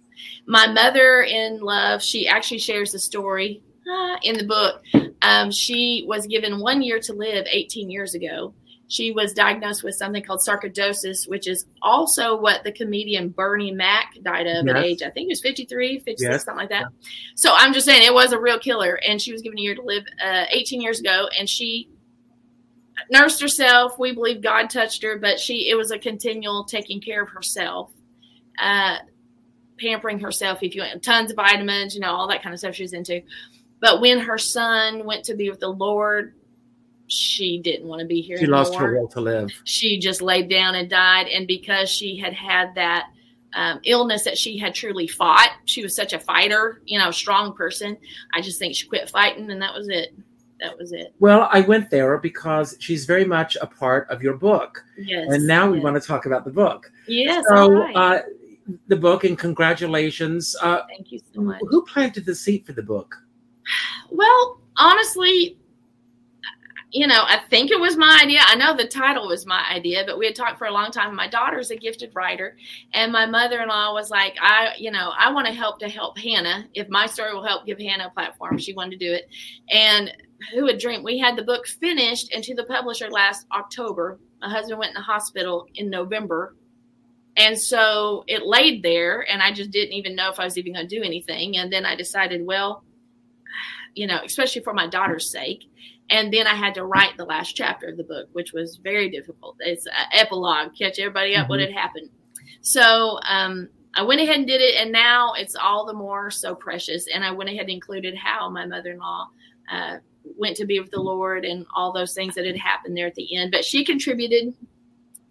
[0.45, 4.81] my mother in love she actually shares the story uh, in the book
[5.21, 8.53] um, she was given one year to live 18 years ago
[8.89, 14.13] she was diagnosed with something called sarcoidosis which is also what the comedian bernie mac
[14.23, 16.43] died of at age i think it was 53 56 Yes.
[16.45, 16.85] something like that
[17.35, 19.75] so i'm just saying it was a real killer and she was given a year
[19.75, 21.89] to live uh, 18 years ago and she
[23.09, 23.97] nursed herself.
[23.97, 27.91] We believe God touched her, but she it was a continual taking care of herself,
[28.59, 28.97] uh,
[29.79, 30.61] pampering herself.
[30.61, 32.93] If you want tons of vitamins, you know all that kind of stuff she was
[32.93, 33.21] into.
[33.79, 36.35] But when her son went to be with the Lord,
[37.07, 38.59] she didn't want to be here She anymore.
[38.59, 39.51] lost her will to live.
[39.65, 43.07] She just laid down and died, and because she had had that.
[43.55, 45.51] Um, illness that she had truly fought.
[45.65, 47.95] She was such a fighter, you know, strong person.
[48.33, 50.15] I just think she quit fighting, and that was it.
[50.59, 51.13] That was it.
[51.19, 54.83] Well, I went there because she's very much a part of your book.
[54.97, 55.27] Yes.
[55.29, 56.91] And now we want to talk about the book.
[57.07, 57.45] Yes.
[57.47, 57.95] So, right.
[57.95, 58.21] uh,
[58.87, 60.55] the book, and congratulations.
[60.59, 61.61] Uh, Thank you so much.
[61.69, 63.15] who planted the seed for the book?
[64.09, 65.59] Well, honestly,
[66.93, 68.39] you know, I think it was my idea.
[68.43, 71.15] I know the title was my idea, but we had talked for a long time.
[71.15, 72.55] My daughter's a gifted writer,
[72.93, 76.67] and my mother-in-law was like, "I, you know, I want to help to help Hannah.
[76.75, 79.27] If my story will help give Hannah a platform, she wanted to do it."
[79.71, 80.13] And
[80.53, 81.03] who would dream?
[81.03, 84.19] We had the book finished and to the publisher last October.
[84.39, 86.55] My husband went in the hospital in November.
[87.37, 90.73] And so it laid there, and I just didn't even know if I was even
[90.73, 91.57] going to do anything.
[91.57, 92.83] And then I decided, well,
[93.95, 95.69] you know, especially for my daughter's sake.
[96.09, 99.09] And then I had to write the last chapter of the book, which was very
[99.09, 99.55] difficult.
[99.59, 101.67] It's an epilogue, catch everybody up what Mhm.
[101.67, 102.09] had happened.
[102.61, 106.55] So um, I went ahead and did it, and now it's all the more so
[106.55, 107.07] precious.
[107.07, 109.27] And I went ahead and included how my mother in law
[109.71, 109.97] uh,
[110.37, 113.15] went to be with the Lord and all those things that had happened there at
[113.15, 113.51] the end.
[113.51, 114.53] But she contributed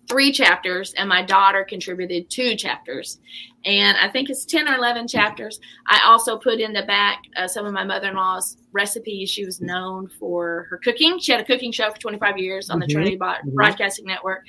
[0.08, 3.18] three chapters, and my daughter contributed two chapters.
[3.64, 5.60] And I think it's 10 or 11 chapters.
[5.86, 9.30] I also put in the back uh, some of my mother in law's recipes.
[9.30, 11.20] She was known for her cooking.
[11.20, 13.54] She had a cooking show for 25 years on the Mhm, Trinity mhm.
[13.54, 14.42] Broadcasting Network.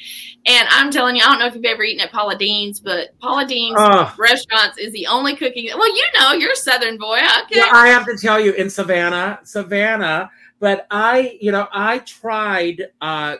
[0.47, 3.09] And I'm telling you, I don't know if you've ever eaten at Paula Deen's, but
[3.19, 5.69] Paula Deen's Oh, restaurants is the only cooking.
[5.77, 7.19] Well, you know, you're a Southern boy.
[7.43, 7.59] Okay.
[7.59, 12.87] well, I have to tell you, in Savannah, Savannah, but I, you know, I tried
[12.99, 13.35] uh,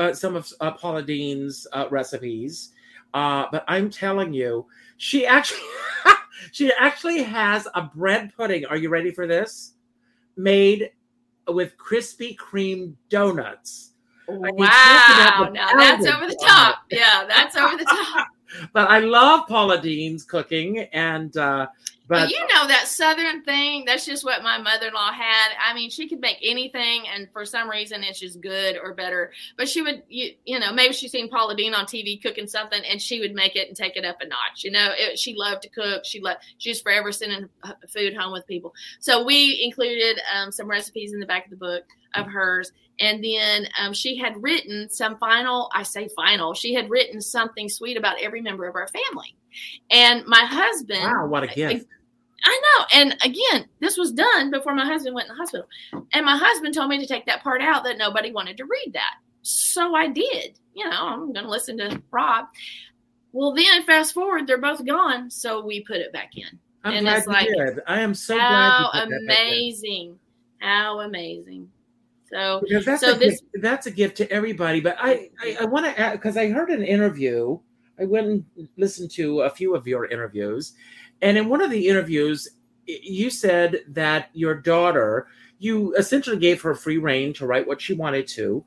[0.00, 2.72] uh, some of uh, Paula Deen's uh, recipes,
[3.12, 5.60] uh, but I'm telling you, she actually,
[6.52, 8.64] she actually has a bread pudding.
[8.64, 9.74] Are you ready for this?
[10.36, 10.90] Made
[11.46, 13.92] with Krispy Kreme donuts.
[14.26, 15.50] Wow.
[15.52, 16.78] Now that's over the top.
[16.90, 18.28] Yeah, that's over the top.
[18.72, 21.68] But I love Paula Deen's cooking, and uh,
[22.10, 25.52] But but you know that southern thing, that's just what my mother-in-law had.
[25.64, 29.30] I mean, she could make anything and for some reason it's just good or better.
[29.56, 32.82] But she would you, you know, maybe she's seen Paula Deen on TV cooking something
[32.84, 34.64] and she would make it and take it up a notch.
[34.64, 36.04] You know, it, she loved to cook.
[36.04, 37.48] She loved she's forever sending
[37.88, 38.74] food home with people.
[38.98, 41.84] So we included um, some recipes in the back of the book
[42.16, 42.72] of hers.
[42.98, 47.68] And then um, she had written some final, I say final, she had written something
[47.68, 49.36] sweet about every member of our family.
[49.90, 51.86] And my husband wow, what a gift!
[52.44, 52.86] I know.
[53.00, 55.66] And again, this was done before my husband went in the hospital.
[56.12, 58.92] And my husband told me to take that part out that nobody wanted to read
[58.94, 59.14] that.
[59.42, 60.58] So I did.
[60.74, 62.46] You know, I'm going to listen to Rob.
[63.32, 65.30] Well, then fast forward, they're both gone.
[65.30, 66.58] So we put it back in.
[66.84, 67.80] I'm and glad it's you like, did.
[67.86, 70.18] I am so glad How you put that amazing.
[70.60, 71.68] How amazing.
[72.32, 74.80] So, Because that's So a this- gift, that's a gift to everybody.
[74.80, 77.58] But I I, I want to add because I heard an interview.
[77.98, 80.72] I went and listened to a few of your interviews,
[81.22, 82.48] and in one of the interviews,
[82.86, 85.26] you said that your daughter,
[85.58, 88.64] you essentially gave her free reign to write what she wanted to,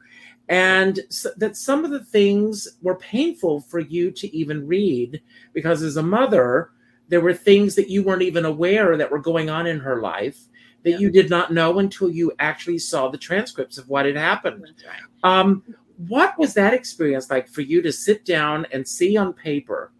[0.49, 5.21] and s that some of the things were painful for you to even read
[5.53, 6.69] because as a mother,
[7.07, 10.37] there were things that you weren't even aware that were going on in her life
[10.83, 10.97] that Yeah.
[10.97, 14.61] you did not know until you actually saw the transcripts of what had happened.
[14.85, 15.01] right.
[15.23, 15.63] Um,
[16.07, 19.92] what was that experience like for you to sit down and see on paper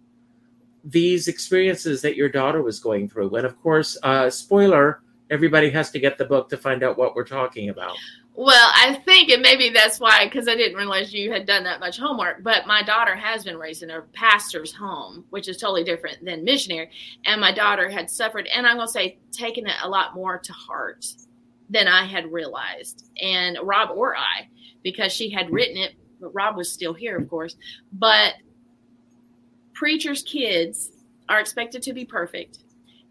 [0.83, 3.35] these experiences that your daughter was going through?
[3.35, 7.15] And of course, uh, spoiler, everybody has to get the book to find out what
[7.15, 7.95] we're talking about.
[8.35, 11.79] Well, I think, and maybe that's why, because I didn't realize you had done that
[11.79, 12.41] much homework.
[12.41, 16.43] But my daughter has been raised in a pastor's home, which is totally different than
[16.43, 16.89] missionary.
[17.25, 20.39] And my daughter had suffered, and I'm going to say, taken it a lot more
[20.39, 21.05] to heart
[21.69, 23.05] than I had realized.
[23.21, 24.47] And Rob or I,
[24.83, 27.55] because she had written it, but Rob was still here, of course.
[27.91, 28.33] But
[29.73, 30.91] preachers' kids
[31.29, 32.59] are expected to be perfect.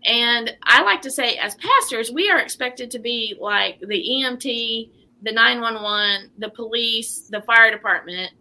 [0.04, 4.90] And I like to say, as pastors, we are expected to be like the EMT,
[5.22, 8.32] the 911, the police, the fire department.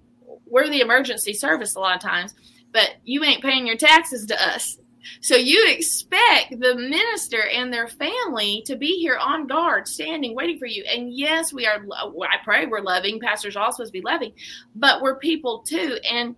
[0.48, 2.34] We're the emergency service a lot of times,
[2.72, 4.78] but you ain't paying your taxes to us.
[5.22, 10.60] So you expect the minister and their family to be here on guard, standing, waiting
[10.60, 10.84] for you.
[10.84, 11.84] And yes, we are.
[11.94, 13.20] I pray we're loving.
[13.20, 14.34] Pastors are all supposed to be loving,
[14.76, 15.98] but we're people too.
[16.10, 16.36] And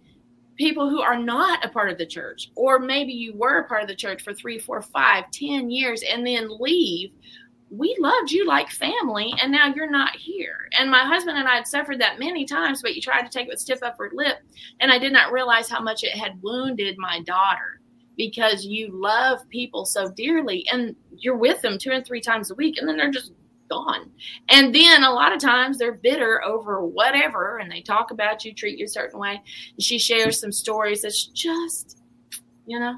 [0.56, 3.82] people who are not a part of the church, or maybe you were a part
[3.82, 7.12] of the church for three, four, five, ten years and then leave.
[7.70, 10.70] We loved you like family, and now you're not here.
[10.78, 13.48] And my husband and I had suffered that many times, but you tried to take
[13.48, 14.38] it with stiff upper lip.
[14.80, 17.82] And I did not realize how much it had wounded my daughter
[18.16, 22.56] because you love people so dearly and you're with them two and three times a
[22.56, 23.32] week, and then they're just
[23.74, 24.12] gone.
[24.50, 28.54] And then a lot of times they're bitter over whatever and they talk about you,
[28.54, 29.42] treat you a certain way.
[29.74, 32.02] And she shares some stories that's just,
[32.66, 32.98] you know.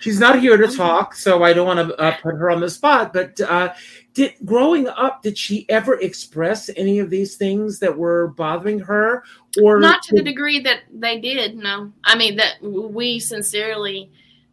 [0.00, 2.70] She's not here to talk, so I don't want to uh, put her on the
[2.70, 3.12] spot.
[3.12, 3.74] But uh,
[4.14, 9.22] did growing up, did she ever express any of these things that were bothering her,
[9.62, 11.56] or not to the degree that they did?
[11.56, 14.10] No, I mean that we sincerely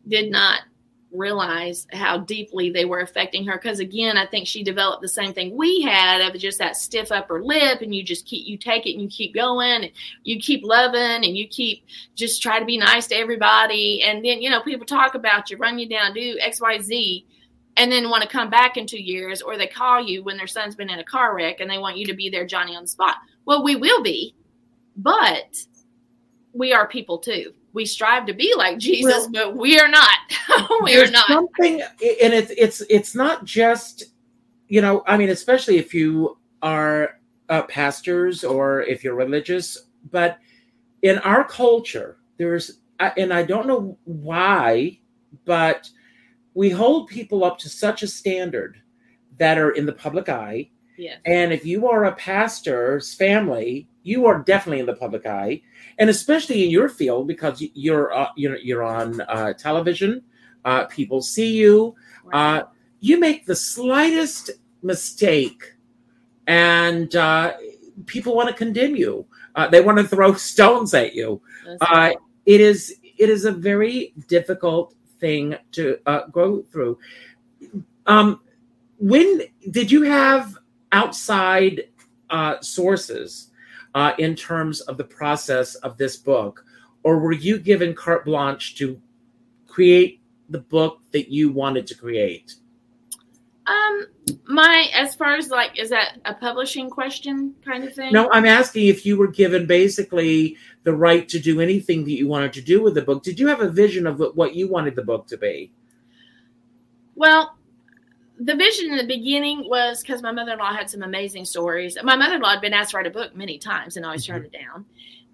[0.08, 0.64] did not
[1.14, 3.58] realize how deeply they were affecting her.
[3.58, 7.12] Because again i think she developed the same thing we had of just that stiff
[7.12, 9.92] upper lip and you just keep you take it and you keep going and
[10.24, 11.86] you keep loving and you keep
[12.16, 14.02] just try to be nice to everybody.
[14.04, 17.26] And then you know people talk about you run you down do xyz
[17.78, 20.48] and then want to come back in two years or they call you when their
[20.48, 22.84] son's been in a car wreck and they want you to be there johnny on
[22.84, 23.18] the spot.
[23.46, 24.36] Well we will be
[24.96, 25.56] but
[26.54, 30.18] we are people too we strive to be like Jesus, well, but we are not.
[30.84, 31.28] we are not.
[31.28, 34.06] Something, and it's it's it's not just,
[34.68, 39.78] you know, I mean, especially if you are uh, pastors or if you're religious,
[40.12, 40.38] but
[41.02, 45.00] in our culture, there's, and I don't know why,
[45.44, 45.90] but
[46.54, 48.78] we hold people up to such a standard
[49.38, 50.70] that are in the public eye.
[50.98, 51.20] Yes.
[51.26, 55.62] And if you are a pastor's family, you are definitely in the public eye
[55.98, 60.24] and especially in your field because you're uh, you're you're on uh, television,
[60.66, 61.96] uh, people see you.
[62.32, 62.64] Uh,
[63.00, 65.76] you make the slightest mistake,
[66.48, 67.54] and uh,
[68.06, 69.26] people want to condemn you.
[69.56, 71.42] Uh, they want to throw stones at you.
[72.46, 75.98] it is it is a very difficult thing to
[76.32, 76.98] go through.
[78.06, 78.42] Um,
[78.98, 80.58] when did you have
[80.94, 81.90] outside
[82.62, 83.50] sources?
[83.96, 86.66] uh, in terms of the process of this book,
[87.04, 89.00] or were you given carte blanche to
[89.68, 92.56] create the book that you wanted to create?
[93.66, 94.08] Um,
[94.46, 98.12] my as far as like, is that a publishing question kind of thing?
[98.12, 102.28] No, I'm asking if you were given basically the right to do anything that you
[102.28, 103.24] wanted to do with the book.
[103.24, 105.72] Did you have a vision of what you wanted the book to be?
[107.16, 107.56] Well,
[108.46, 111.98] the vision in the beginning was because my mother-in-law had some amazing stories.
[112.04, 114.56] My mother-in-law had been asked to write a book many times and always turned mm-hmm.
[114.56, 114.86] it down.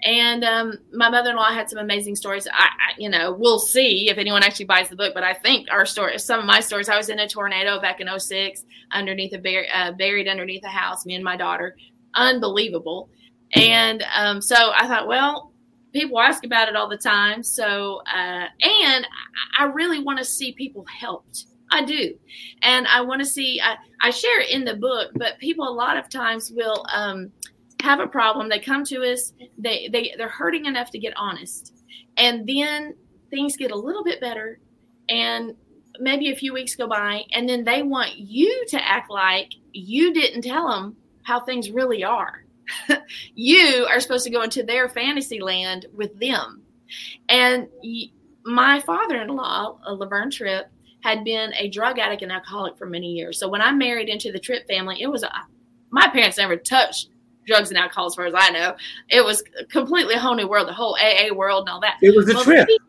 [0.04, 2.48] And um, my mother-in-law had some amazing stories.
[2.48, 5.14] I, I, you know, we'll see if anyone actually buys the book.
[5.14, 6.88] But I think our story, some of my stories.
[6.88, 10.70] I was in a tornado back in 06, underneath a bar- uh, buried underneath a
[10.70, 11.06] house.
[11.06, 11.76] Me and my daughter,
[12.16, 13.10] unbelievable.
[13.56, 15.52] And um, so I thought, well,
[15.92, 17.44] people ask about it all the time.
[17.44, 19.08] So, uh, and
[19.58, 22.16] I really want to see people helped I do.
[22.62, 25.74] And I want to see, I, I share it in the book, but people a
[25.74, 27.32] lot of times will um,
[27.82, 28.50] have a problem.
[28.50, 31.74] They come to us, they, they, they're hurting enough to get honest.
[32.18, 32.96] And then
[33.30, 34.60] things get a little bit better.
[35.08, 35.56] And
[36.00, 40.14] maybe a few weeks go by, and then they want you to act like you
[40.14, 42.46] didn't tell them how things really are.
[43.36, 46.62] you are supposed to go into their fantasy land with them.
[47.28, 47.68] And
[48.44, 52.86] my father in law, a Laverne Tripp, had been a drug addict and alcoholic for
[52.86, 53.40] many years.
[53.40, 55.32] So when I married into the Tripp family, it was a,
[55.92, 57.10] my parents never touched
[57.48, 58.76] drugs and alcohol as far as I know.
[59.10, 61.98] It was completely a whole new world, the whole AA world and all that.
[62.02, 62.68] It was a well, trip.
[62.68, 62.80] Maybe,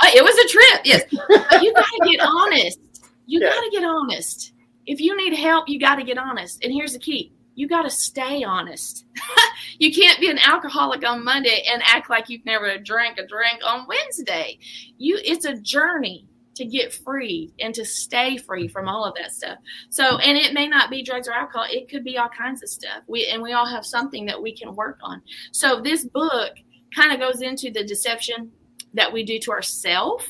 [0.00, 1.02] uh, it was a trip, yes.
[1.28, 2.80] but you got to get honest.
[3.26, 3.48] You yeah.
[3.48, 4.52] got to get honest.
[4.86, 6.64] If you need help, you got to get honest.
[6.64, 9.04] And here's the key you got to stay honest.
[9.78, 13.60] you can't be an alcoholic on Monday and act like you've never drank a drink
[13.64, 14.58] on Wednesday.
[14.96, 19.32] You it's a journey to get free and to stay free from all of that
[19.32, 19.58] stuff.
[19.88, 22.68] So, and it may not be drugs or alcohol, it could be all kinds of
[22.68, 23.02] stuff.
[23.06, 25.22] We and we all have something that we can work on.
[25.52, 26.52] So, this book
[26.94, 28.50] kind of goes into the deception
[28.94, 30.24] that we do to ourselves.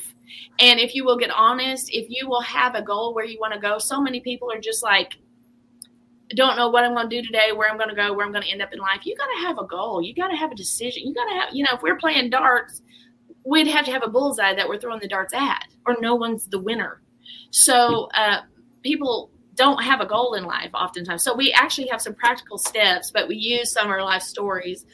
[0.59, 3.53] And if you will get honest, if you will have a goal where you want
[3.53, 5.13] to go, so many people are just like,
[6.35, 8.31] don't know what I'm going to do today, where I'm going to go, where I'm
[8.31, 9.05] going to end up in life.
[9.05, 10.01] You got to have a goal.
[10.01, 11.05] You got to have a decision.
[11.05, 12.81] You got to have, you know, if we're playing darts,
[13.45, 16.47] we'd have to have a bullseye that we're throwing the darts at, or no one's
[16.47, 17.01] the winner.
[17.51, 18.41] So uh,
[18.83, 21.23] people don't have a goal in life oftentimes.
[21.23, 24.85] So we actually have some practical steps, but we use some of our life stories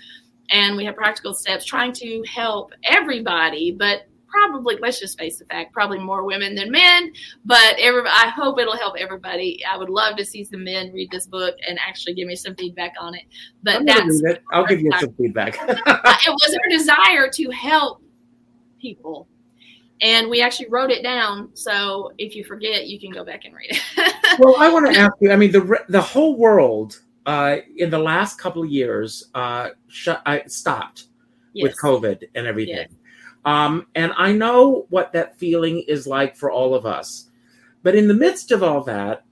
[0.49, 5.45] and we have practical steps trying to help everybody, but probably let's just face the
[5.45, 7.11] fact probably more women than men
[7.45, 11.09] but every, i hope it'll help everybody i would love to see some men read
[11.11, 13.23] this book and actually give me some feedback on it
[13.63, 14.43] but that's it.
[14.51, 18.01] i'll give you some feedback it was our desire to help
[18.80, 19.28] people
[20.01, 23.55] and we actually wrote it down so if you forget you can go back and
[23.55, 27.57] read it well i want to ask you i mean the the whole world uh,
[27.75, 31.07] in the last couple of years uh, sh- I stopped
[31.51, 31.63] yes.
[31.63, 32.89] with covid and everything yes.
[33.43, 37.30] um, and i know what that feeling is like for all of us
[37.84, 39.23] but in the midst of all that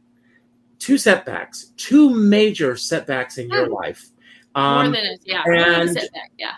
[0.80, 3.74] two setbacks two major setbacks in your hmm.
[3.74, 4.10] life
[4.56, 6.56] um, more than a, yeah and setback, yeah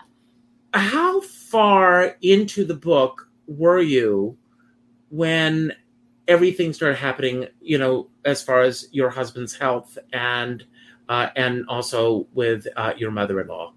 [0.78, 4.36] how far into the book were you
[5.10, 5.72] when
[6.26, 10.64] everything started happening you know as far as your husband's health and
[11.08, 13.72] uh, and also with uh, your mother-in-law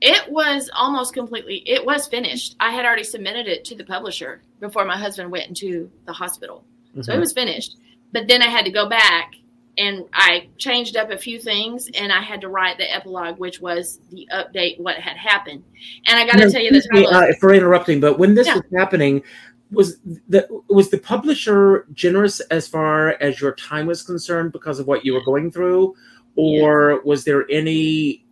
[0.00, 4.42] it was almost completely it was finished i had already submitted it to the publisher
[4.60, 7.02] before my husband went into the hospital mm-hmm.
[7.02, 7.20] so it mm-hmm.
[7.20, 7.76] was finished
[8.12, 9.34] but then i had to go back
[9.78, 13.60] and I changed up a few things, and I had to write the epilogue, which
[13.60, 15.64] was the update what had happened.
[16.06, 18.54] And I got to tell you this uh, for interrupting, but when this yeah.
[18.54, 19.22] was happening,
[19.70, 19.98] was
[20.28, 25.04] the was the publisher generous as far as your time was concerned because of what
[25.04, 25.94] you were going through,
[26.36, 26.98] or yeah.
[27.04, 28.24] was there any?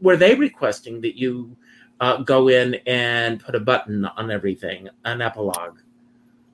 [0.00, 1.56] Were they requesting that you
[2.00, 5.78] uh, go in and put a button on everything, an epilogue?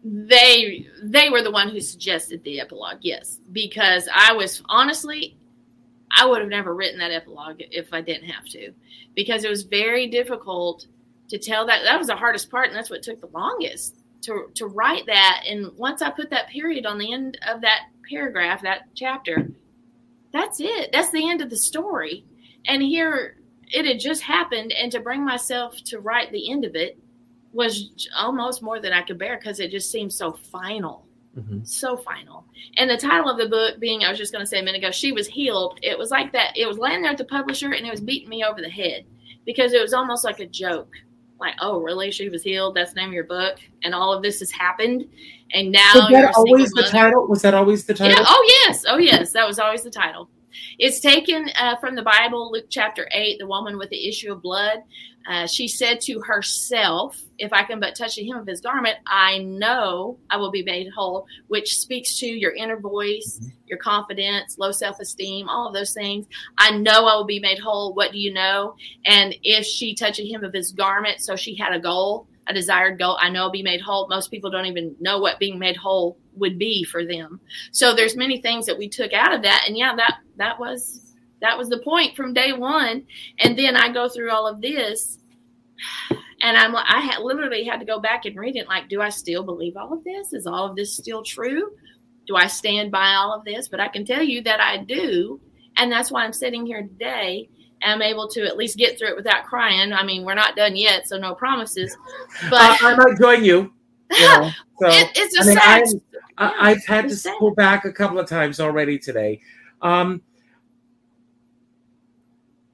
[0.08, 3.40] They they were the one who suggested the epilogue yes.
[3.50, 5.36] Because i was honestly
[6.16, 8.72] i would have never written that epilogue if i didn't have to.
[9.14, 10.86] Because it was very difficult
[11.28, 14.50] to tell that that was the hardest part and that's what took the longest to
[14.54, 15.42] to write that.
[15.48, 19.50] And once i put that period on the end of that paragraph that chapter
[20.32, 20.90] that's it.
[20.92, 22.24] That's the end of the story.
[22.66, 23.36] And here
[23.68, 26.98] it had just happened and to bring myself to write the end of it
[27.56, 31.06] was almost more than I could bear because it just seemed so final.
[31.36, 31.64] Mm-hmm.
[31.64, 32.44] So final.
[32.76, 34.78] And the title of the book being, I was just going to say a minute
[34.78, 35.78] ago, She Was Healed.
[35.82, 36.56] It was like that.
[36.56, 39.04] It was laying there at the publisher and it was beating me over the head
[39.44, 40.92] because it was almost like a joke.
[41.38, 42.10] Like, oh, really?
[42.10, 42.74] She was healed.
[42.76, 43.58] That's the name of your book.
[43.82, 45.06] And all of this has happened.
[45.52, 47.26] And now was that always the title?
[47.26, 48.18] Was that always the title?
[48.18, 48.24] Yeah.
[48.26, 48.84] Oh, yes.
[48.88, 49.32] Oh, yes.
[49.32, 50.30] That was always the title.
[50.78, 54.42] It's taken uh, from the Bible, Luke chapter 8, the woman with the issue of
[54.42, 54.82] blood.
[55.28, 58.96] Uh, she said to herself, If I can but touch the hem of his garment,
[59.06, 63.48] I know I will be made whole, which speaks to your inner voice, mm-hmm.
[63.66, 66.26] your confidence, low self esteem, all of those things.
[66.58, 67.92] I know I will be made whole.
[67.92, 68.76] What do you know?
[69.04, 72.54] And if she touched the hem of his garment, so she had a goal, a
[72.54, 74.08] desired goal, I know I'll be made whole.
[74.08, 77.40] Most people don't even know what being made whole would be for them.
[77.72, 79.64] So there's many things that we took out of that.
[79.66, 83.06] And yeah, that that was that was the point from day one.
[83.40, 85.18] And then I go through all of this,
[86.40, 88.68] and I'm I had literally had to go back and read it.
[88.68, 90.32] Like, do I still believe all of this?
[90.32, 91.72] Is all of this still true?
[92.26, 93.68] Do I stand by all of this?
[93.68, 95.40] But I can tell you that I do,
[95.76, 97.48] and that's why I'm sitting here today.
[97.82, 99.92] I'm able to at least get through it without crying.
[99.92, 101.96] I mean, we're not done yet, so no promises.
[102.50, 103.72] But uh, I might join you.
[104.10, 104.50] you know,
[104.80, 106.00] so, it, it's a I mean, sad.
[106.38, 109.40] I, have had to pull back a couple of times already today.
[109.82, 110.22] Um,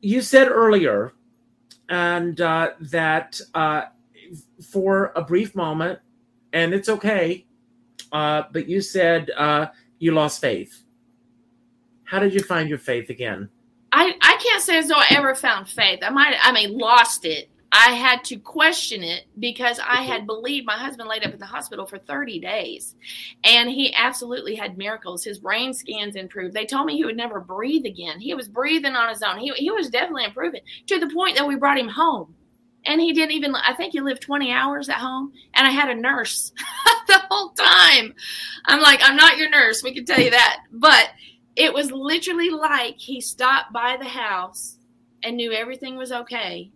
[0.01, 1.13] you said earlier,
[1.89, 3.83] and uh, that uh,
[4.71, 6.01] for a brief moment,
[6.53, 7.47] and it's okay,
[8.13, 9.67] uh, but you said uh,
[9.99, 10.83] you lost faith.
[12.05, 13.49] How did you find your faith again?
[13.93, 16.01] I, I can't say as though I ever found faith.
[16.03, 20.27] I might I mean lost it I had to question it because I had mm-hmm.
[20.27, 22.95] believed my husband laid up in the hospital for 30 days
[23.45, 25.25] and he absolutely had miracles.
[25.25, 26.55] His brain scans improved.
[26.55, 28.21] They told me he would never breathe again.
[28.21, 29.39] He was breathing on his own.
[29.39, 32.35] He, he was definitely improving to the point that we brought him home.
[32.85, 35.33] And he didn't even, I think he lived 20 hours at home.
[35.55, 36.53] And I had a nurse
[37.07, 38.15] the whole time.
[38.67, 39.83] I'm like, I'm not your nurse.
[39.83, 40.65] We can tell you that.
[40.73, 41.11] But
[41.57, 44.79] it was literally like he stopped by the house
[45.23, 46.71] and knew everything was okay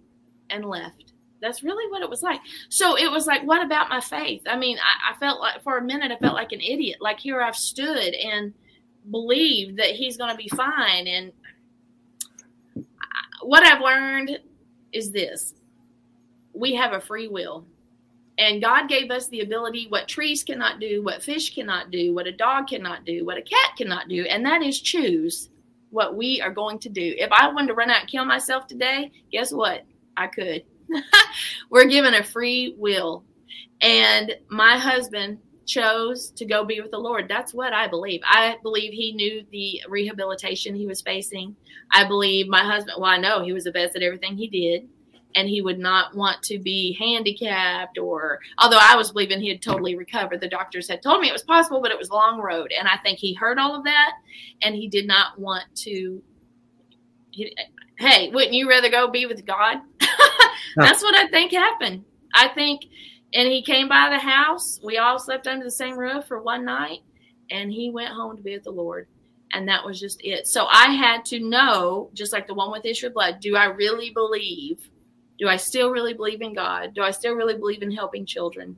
[0.51, 1.13] and left.
[1.41, 2.41] That's really what it was like.
[2.69, 4.43] So it was like, what about my faith?
[4.47, 6.99] I mean, I, I felt like for a minute, I felt like an idiot.
[7.01, 8.55] Like here I've stood and
[9.11, 11.07] believed that he's going to be fine.
[11.07, 11.33] And
[13.43, 14.39] what I've learned
[14.93, 15.55] is this
[16.55, 17.67] we have a free will.
[18.39, 22.27] And God gave us the ability what trees cannot do, what fish cannot do, what
[22.27, 25.49] a dog cannot do, what a cat cannot do, and that is choose
[25.91, 27.15] what we are going to do.
[27.17, 29.85] If I wanted to run out and kill myself today, guess what?
[30.17, 30.65] I could.
[31.71, 33.25] We're given a free will.
[33.81, 37.29] And my husband chose to go be with the Lord.
[37.29, 38.21] That's what I believe.
[38.25, 41.57] I believe he knew the rehabilitation he was facing.
[41.93, 44.89] I believe my husband, well, I know he was the best at everything he did
[45.35, 49.61] and he would not want to be handicapped or although I was believing he had
[49.61, 50.41] totally recovered.
[50.41, 52.73] The doctors had told me it was possible, but it was a long road.
[52.77, 54.13] And I think he heard all of that
[54.63, 56.23] and he did not want to
[57.31, 57.55] he,
[57.99, 59.79] hey, wouldn't you rather go be with God?
[60.77, 62.05] That's what I think happened.
[62.35, 62.87] I think
[63.35, 64.81] and he came by the house.
[64.83, 67.01] We all slept under the same roof for one night
[67.51, 69.09] and he went home to be with the Lord
[69.53, 70.47] and that was just it.
[70.47, 73.67] So I had to know, just like the one with issue of blood, do I
[73.67, 74.91] really believe
[75.39, 76.95] do I still really believe in God?
[76.95, 78.77] Do I still really believe in helping children?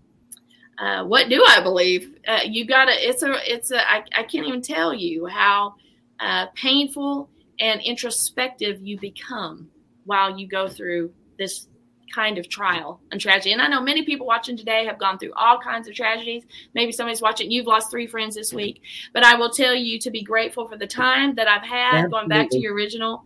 [0.79, 2.17] Uh, what do I believe?
[2.27, 2.93] Uh, you gotta.
[2.95, 3.35] It's a.
[3.53, 3.81] It's a.
[3.89, 5.75] I, I can't even tell you how
[6.21, 9.69] uh, painful and introspective you become
[10.05, 11.67] while you go through this
[12.15, 13.53] kind of trial and tragedy.
[13.53, 16.45] And I know many people watching today have gone through all kinds of tragedies.
[16.75, 17.51] Maybe somebody's watching.
[17.51, 18.81] You've lost three friends this week,
[19.13, 22.05] but I will tell you to be grateful for the time that I've had.
[22.05, 22.11] Absolutely.
[22.11, 23.25] Going back to your original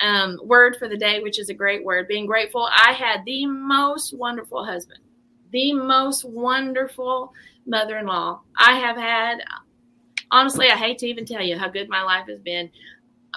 [0.00, 2.68] um, word for the day, which is a great word, being grateful.
[2.70, 5.00] I had the most wonderful husband,
[5.52, 7.32] the most wonderful
[7.66, 9.38] mother in law I have had.
[10.30, 12.70] Honestly, I hate to even tell you how good my life has been.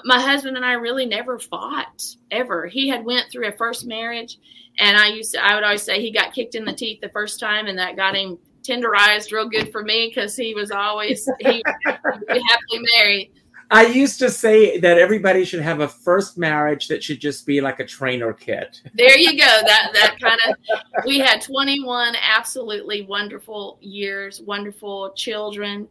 [0.06, 2.68] My husband and I really never fought ever.
[2.68, 4.38] He had went through a first marriage,
[4.80, 7.10] and I used to, I would always say he got kicked in the teeth the
[7.10, 11.30] first time, and that got him tenderized real good for me because he was always
[11.40, 13.32] he happily married
[13.74, 17.60] I used to say that everybody should have a first marriage that should just be
[17.60, 18.80] like a trainer kit.
[18.94, 19.62] There you go.
[19.66, 25.88] That that kind of we had 21 absolutely wonderful years, wonderful children.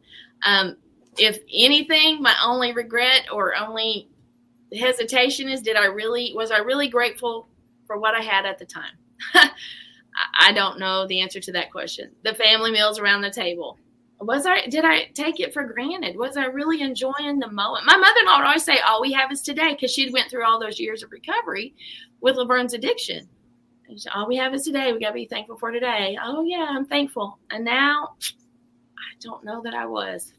[0.46, 0.76] Um,
[1.18, 4.08] if anything, my only regret or only
[4.72, 7.48] hesitation is did I really was I really grateful
[7.88, 8.94] for what I had at the time?
[10.38, 12.12] I don't know the answer to that question.
[12.22, 13.76] The family meals around the table
[14.26, 16.16] was I did I take it for granted?
[16.16, 17.86] Was I really enjoying the moment?
[17.86, 20.60] My mother-in-law would always say, "All we have is today," because she'd went through all
[20.60, 21.74] those years of recovery
[22.20, 23.28] with Laverne's addiction.
[23.96, 24.92] Said, all we have is today.
[24.92, 26.16] We got to be thankful for today.
[26.22, 27.38] Oh yeah, I'm thankful.
[27.50, 30.32] And now, I don't know that I was.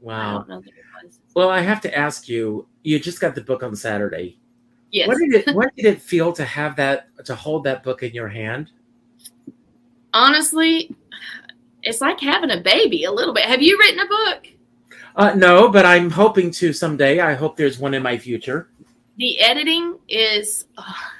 [0.00, 0.14] Wow.
[0.14, 1.20] I don't know that it was.
[1.34, 2.66] Well, I have to ask you.
[2.82, 4.38] You just got the book on Saturday.
[4.90, 5.08] Yes.
[5.08, 8.12] What did it What did it feel to have that to hold that book in
[8.12, 8.70] your hand?
[10.14, 10.94] Honestly,
[11.84, 13.44] it's like having a baby a little bit.
[13.44, 14.46] Have you written a book?
[15.16, 17.20] Uh, no, but I'm hoping to someday.
[17.20, 18.68] I hope there's one in my future.
[19.16, 20.64] The editing is,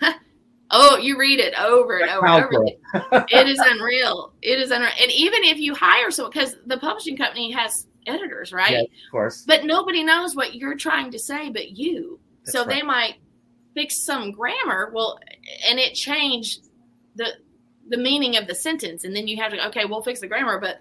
[0.71, 3.25] oh, you read it over and over and over.
[3.31, 4.33] it is unreal.
[4.43, 4.91] It is unreal.
[5.01, 8.73] And even if you hire someone, because the publishing company has editors, right?
[8.73, 9.45] Yeah, of course.
[9.47, 12.19] But nobody knows what you're trying to say but you.
[12.45, 12.69] That's so right.
[12.69, 13.15] they might
[13.75, 14.91] fix some grammar.
[14.93, 15.21] Well,
[15.69, 16.67] and it changed
[17.15, 17.35] the
[17.89, 20.59] the meaning of the sentence and then you have to okay we'll fix the grammar
[20.59, 20.78] but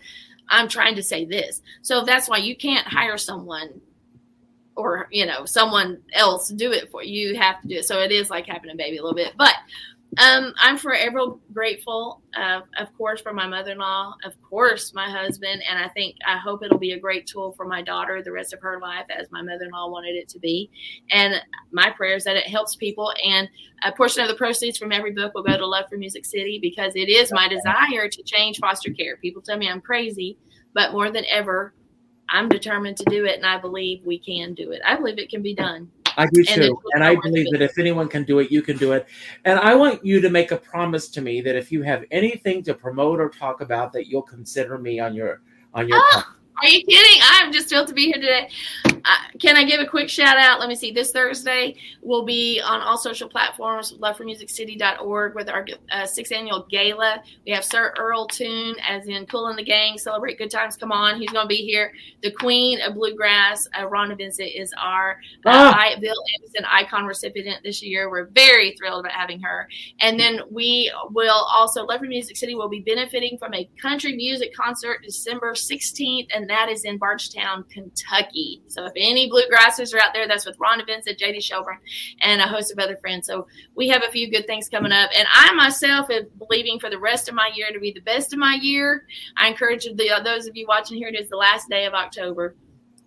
[0.50, 1.62] i'm trying to say this.
[1.82, 3.82] So that's why you can't hire someone
[4.76, 7.86] or you know someone else do it for you you have to do it.
[7.86, 9.34] So it is like having a baby a little bit.
[9.38, 9.56] But
[10.18, 15.10] um, I'm forever grateful, uh, of course, for my mother in law, of course, my
[15.10, 15.64] husband.
[15.68, 18.54] And I think, I hope it'll be a great tool for my daughter the rest
[18.54, 20.70] of her life as my mother in law wanted it to be.
[21.10, 21.36] And
[21.72, 23.12] my prayer is that it helps people.
[23.26, 23.50] And
[23.84, 26.60] a portion of the proceeds from every book will go to Love From Music City
[26.62, 29.18] because it is my desire to change foster care.
[29.18, 30.38] People tell me I'm crazy,
[30.74, 31.74] but more than ever,
[32.30, 33.38] I'm determined to do it.
[33.38, 34.82] And I believe we can do it.
[34.86, 35.90] I believe it can be done.
[36.18, 36.80] I do too.
[36.94, 39.08] And, I believe that if anyone can do it, you can do it.
[39.46, 42.64] And I want you to make a promise to me that if you have anything
[42.64, 45.42] to promote or talk about, that you'll consider me on your
[45.74, 46.00] on your.
[46.00, 47.22] Oh, are you kidding?
[47.24, 48.50] I'm just thrilled to be here today.
[49.06, 50.60] Uh, can I give a quick shout out?
[50.60, 50.92] Let me see.
[50.92, 57.22] This Thursday will be on all social platforms, lovefrommusiccity.org, with our uh, sixth annual gala.
[57.46, 60.92] We have Sir Earl Toon, as in Kool and the Gang, Celebrate Good Times, Come
[60.92, 61.20] On.
[61.20, 61.92] He's going to be here.
[62.22, 65.78] The Queen of Bluegrass, uh, Rhonda Vincent, is our uh, ah.
[65.78, 68.10] I, Bill Anderson Icon recipient this year.
[68.10, 69.68] We're very thrilled about having her.
[70.00, 74.16] And then we will also, Love From Music City will be benefiting from a country
[74.16, 78.62] music concert December 16th, and that is in Bardstown, Kentucky.
[78.68, 81.80] So if any bluegrassers are out there, that's with Rhonda Vincent, JD Shelburne,
[82.22, 83.28] and a host of other friends.
[83.28, 85.10] So we have a few good things coming up.
[85.16, 88.34] And I myself am believing for the rest of my year to be the best
[88.34, 89.06] of my year.
[89.38, 92.56] I encourage the, those of you watching here, it is the last day of October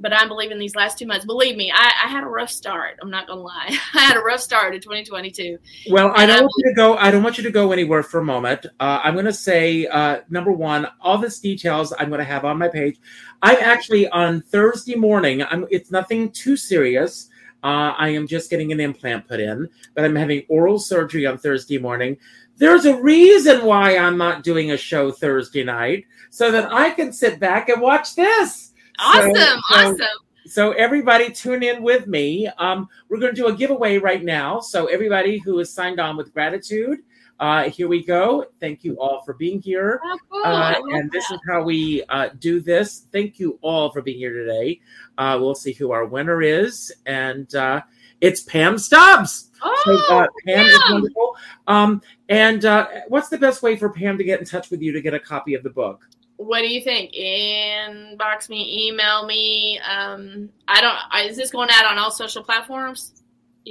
[0.00, 1.24] but I'm believing these last two months.
[1.24, 2.98] Believe me, I, I, had a rough start.
[3.00, 3.68] I'm not gonna lie.
[3.94, 5.58] I had a rough start in 2022.
[5.90, 6.96] Well, I don't I want you to go.
[6.96, 8.66] I don't want you to go anywhere for a moment.
[8.80, 12.68] Uh, I'm gonna say uh, number one, all this details I'm gonna have on my
[12.68, 12.98] page.
[13.42, 15.42] I'm actually on Thursday morning.
[15.42, 15.66] I'm.
[15.70, 17.30] It's nothing too serious.
[17.64, 21.38] Uh, I am just getting an implant put in, but I'm having oral surgery on
[21.38, 22.16] Thursday morning.
[22.58, 27.12] There's a reason why I'm not doing a show Thursday night so that I can
[27.12, 28.65] sit back and watch this.
[28.98, 29.34] Awesome.
[29.34, 30.06] So, so, awesome.
[30.46, 32.48] So everybody tune in with me.
[32.58, 34.60] Um, we're going to do a giveaway right now.
[34.60, 37.00] So everybody who is signed on with gratitude,
[37.40, 38.46] uh, here we go.
[38.60, 40.00] Thank you all for being here.
[40.04, 40.42] Oh, cool.
[40.44, 43.06] uh, and this is how we uh, do this.
[43.12, 44.80] Thank you all for being here today.
[45.18, 46.92] Uh, we'll see who our winner is.
[47.06, 47.82] And uh,
[48.20, 49.50] it's Pam Stubbs.
[49.62, 50.72] Oh, so, uh, Pam yeah.
[50.72, 51.36] is wonderful.
[51.66, 52.62] Um, and
[53.08, 55.20] what's the best way for Pam to get in touch with you to get a
[55.20, 56.08] copy of the book?
[56.36, 57.12] What do you think?
[57.12, 59.78] Inbox me, email me.
[59.80, 61.30] Um, I don't.
[61.30, 63.12] Is this going out on all social platforms?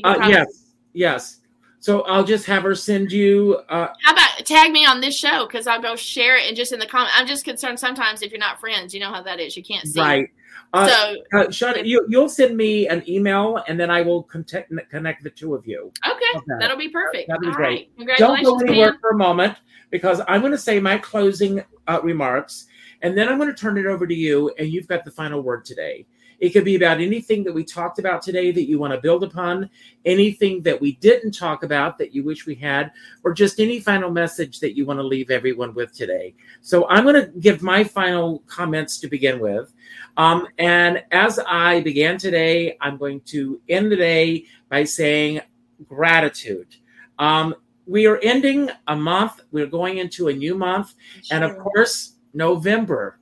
[0.02, 0.66] Probably- yes.
[0.94, 1.42] Yes.
[1.80, 3.60] So I'll just have her send you.
[3.70, 6.72] Uh, How about tag me on this show because I'll go share it and just
[6.74, 7.12] in the comment.
[7.16, 9.56] I'm just concerned sometimes if you're not friends, you know how that is.
[9.56, 10.00] You can't see.
[10.00, 10.30] Right.
[10.74, 14.72] Uh, so, uh, Sean, you, you'll send me an email and then I will connect,
[14.90, 15.92] connect the two of you.
[16.06, 16.46] Okay, okay.
[16.60, 17.28] that'll be perfect.
[17.28, 17.68] That'll be All great.
[17.68, 17.98] Right.
[17.98, 19.58] Congratulations, Don't go anywhere for a moment
[19.90, 22.68] because I'm going to say my closing uh, remarks
[23.02, 25.42] and then I'm going to turn it over to you and you've got the final
[25.42, 26.06] word today.
[26.40, 29.24] It could be about anything that we talked about today that you want to build
[29.24, 29.70] upon,
[30.06, 32.92] anything that we didn't talk about that you wish we had,
[33.24, 36.36] or just any final message that you want to leave everyone with today.
[36.62, 39.74] So I'm going to give my final comments to begin with.
[40.18, 45.42] Um, and as I began today, I'm going to end the day by saying
[45.88, 46.76] gratitude.
[47.20, 47.56] Um,
[47.88, 50.96] we are ending a month, we're going into a new month.
[51.22, 51.36] Sure.
[51.36, 53.20] And of course, November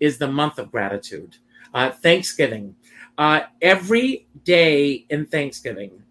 [0.00, 1.36] is the month of gratitude
[1.74, 2.74] uh, Thanksgiving.
[3.18, 6.02] Uh, every day in Thanksgiving,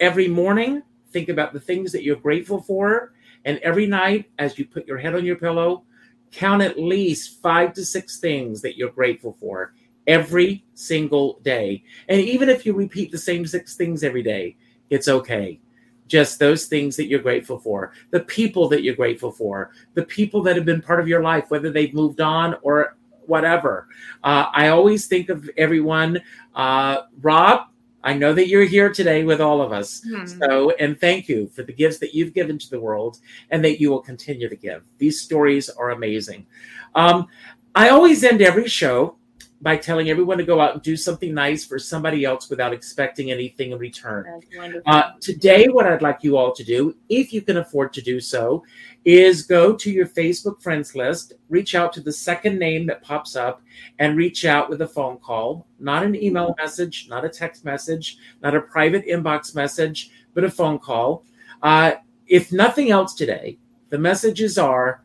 [0.00, 0.82] every morning,
[1.12, 3.14] think about the things that you're grateful for.
[3.44, 5.84] And every night, as you put your head on your pillow,
[6.32, 9.72] count at least five to six things that you're grateful for
[10.06, 11.84] every single day.
[12.08, 14.56] And even if you repeat the same six things every day,
[14.90, 15.60] it's okay.
[16.06, 20.42] Just those things that you're grateful for, the people that you're grateful for, the people
[20.42, 23.88] that have been part of your life, whether they've moved on or whatever.
[24.24, 26.20] Uh, I always think of everyone.
[26.54, 27.68] Uh, Rob,
[28.04, 30.02] I know that you're here today with all of us.
[30.02, 30.24] Hmm.
[30.24, 33.18] So, and thank you for the gifts that you've given to the world
[33.50, 34.84] and that you will continue to give.
[34.98, 36.46] These stories are amazing.
[36.94, 37.26] Um,
[37.74, 39.17] I always end every show
[39.60, 43.32] by telling everyone to go out and do something nice for somebody else without expecting
[43.32, 44.40] anything in return.
[44.86, 48.20] Uh, today, what I'd like you all to do, if you can afford to do
[48.20, 48.64] so,
[49.04, 53.34] is go to your Facebook friends list, reach out to the second name that pops
[53.34, 53.62] up,
[53.98, 58.18] and reach out with a phone call, not an email message, not a text message,
[58.42, 61.24] not a private inbox message, but a phone call.
[61.62, 61.92] Uh,
[62.28, 63.58] if nothing else today,
[63.90, 65.02] the messages are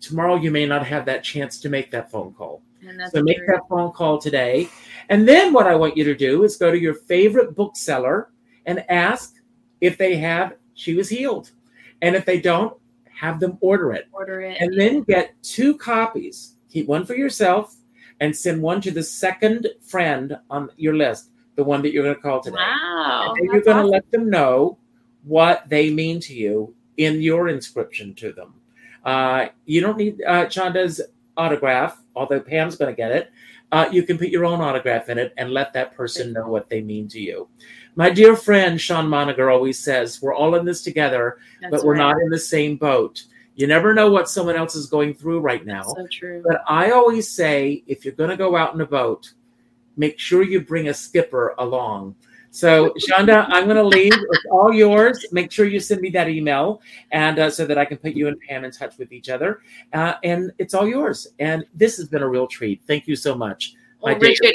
[0.00, 2.62] tomorrow you may not have that chance to make that phone call
[3.10, 4.68] so make that phone call today.
[5.08, 8.30] And then what I want you to do is go to your favorite bookseller
[8.66, 9.34] and ask
[9.80, 11.50] if they have She Was Healed.
[12.02, 12.76] And if they don't,
[13.08, 14.08] have them order it.
[14.12, 14.58] Order it.
[14.60, 16.56] And then get two copies.
[16.70, 17.76] Keep one for yourself
[18.20, 22.14] and send one to the second friend on your list, the one that you're going
[22.14, 22.56] to call today.
[22.56, 23.34] Wow.
[23.36, 23.90] And you're going to awesome.
[23.90, 24.78] let them know
[25.24, 28.54] what they mean to you in your inscription to them.
[29.06, 31.00] Uh, you don't need uh, Shanda's
[31.36, 33.30] autograph, although Pam's going to get it,
[33.70, 36.68] uh, you can put your own autograph in it and let that person know what
[36.68, 37.48] they mean to you.
[37.94, 41.92] My dear friend Sean Moniger always says, We're all in this together, That's but we're
[41.92, 42.14] right.
[42.14, 43.22] not in the same boat.
[43.54, 45.82] You never know what someone else is going through right now.
[45.82, 46.42] So true.
[46.46, 49.32] But I always say, if you're going to go out in a boat,
[49.96, 52.16] make sure you bring a skipper along
[52.56, 54.14] so, Shanda, I'm going to leave.
[54.14, 55.26] It's all yours.
[55.30, 56.80] Make sure you send me that email,
[57.12, 59.60] and uh, so that I can put you and Pam in touch with each other.
[59.92, 61.26] Uh, and it's all yours.
[61.38, 62.82] And this has been a real treat.
[62.86, 63.74] Thank you so much.
[64.00, 64.54] Well, Richard,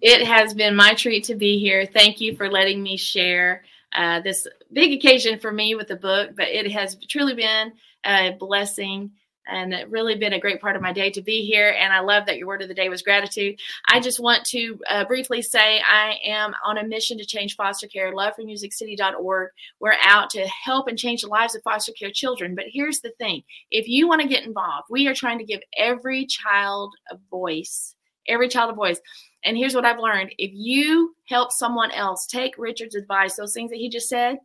[0.00, 1.86] it has been my treat to be here.
[1.86, 6.36] Thank you for letting me share uh, this big occasion for me with the book,
[6.36, 7.72] but it has truly been
[8.04, 9.10] a blessing
[9.46, 11.74] and it really been a great part of my day to be here.
[11.78, 13.58] And I love that your word of the day was gratitude.
[13.88, 17.86] I just want to uh, briefly say I am on a mission to change foster
[17.86, 18.12] care.
[18.12, 19.50] LoveFromMusicCity.org.
[19.80, 22.54] We're out to help and change the lives of foster care children.
[22.54, 25.60] But here's the thing: if you want to get involved, we are trying to give
[25.76, 27.94] every child a voice.
[28.28, 29.00] Every child a voice.
[29.42, 33.70] And here's what I've learned: if you help someone else take Richard's advice, those things
[33.70, 34.38] that he just said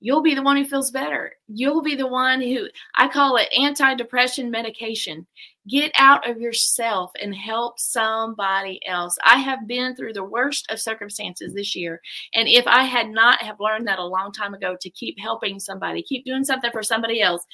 [0.00, 1.32] you'll be the one who feels better.
[1.48, 5.26] You'll be the one who I call it anti-depression medication.
[5.68, 9.16] Get out of yourself and help somebody else.
[9.24, 12.00] I have been through the worst of circumstances this year.
[12.34, 15.60] And if I had not have learned that a long time ago to keep helping
[15.60, 17.44] somebody, keep doing something for somebody else,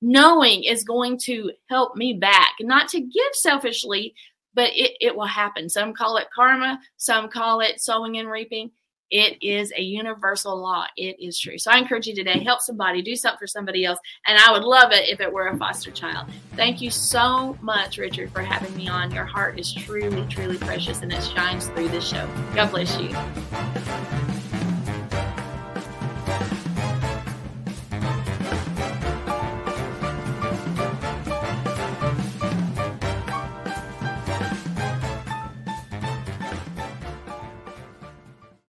[0.00, 4.14] knowing is going to help me back, not to give selfishly,
[4.54, 5.68] but it, it will happen.
[5.68, 8.70] Some call it karma, some call it sowing and reaping
[9.10, 10.84] It is a universal law.
[10.96, 11.58] It is true.
[11.58, 13.98] So I encourage you today, help somebody, do something for somebody else.
[14.26, 16.28] And I would love it if it were a foster child.
[16.56, 19.10] Thank you so much, Richard, for having me on.
[19.12, 22.28] Your heart is truly, truly precious and it shines through this show.
[22.54, 23.08] God bless you.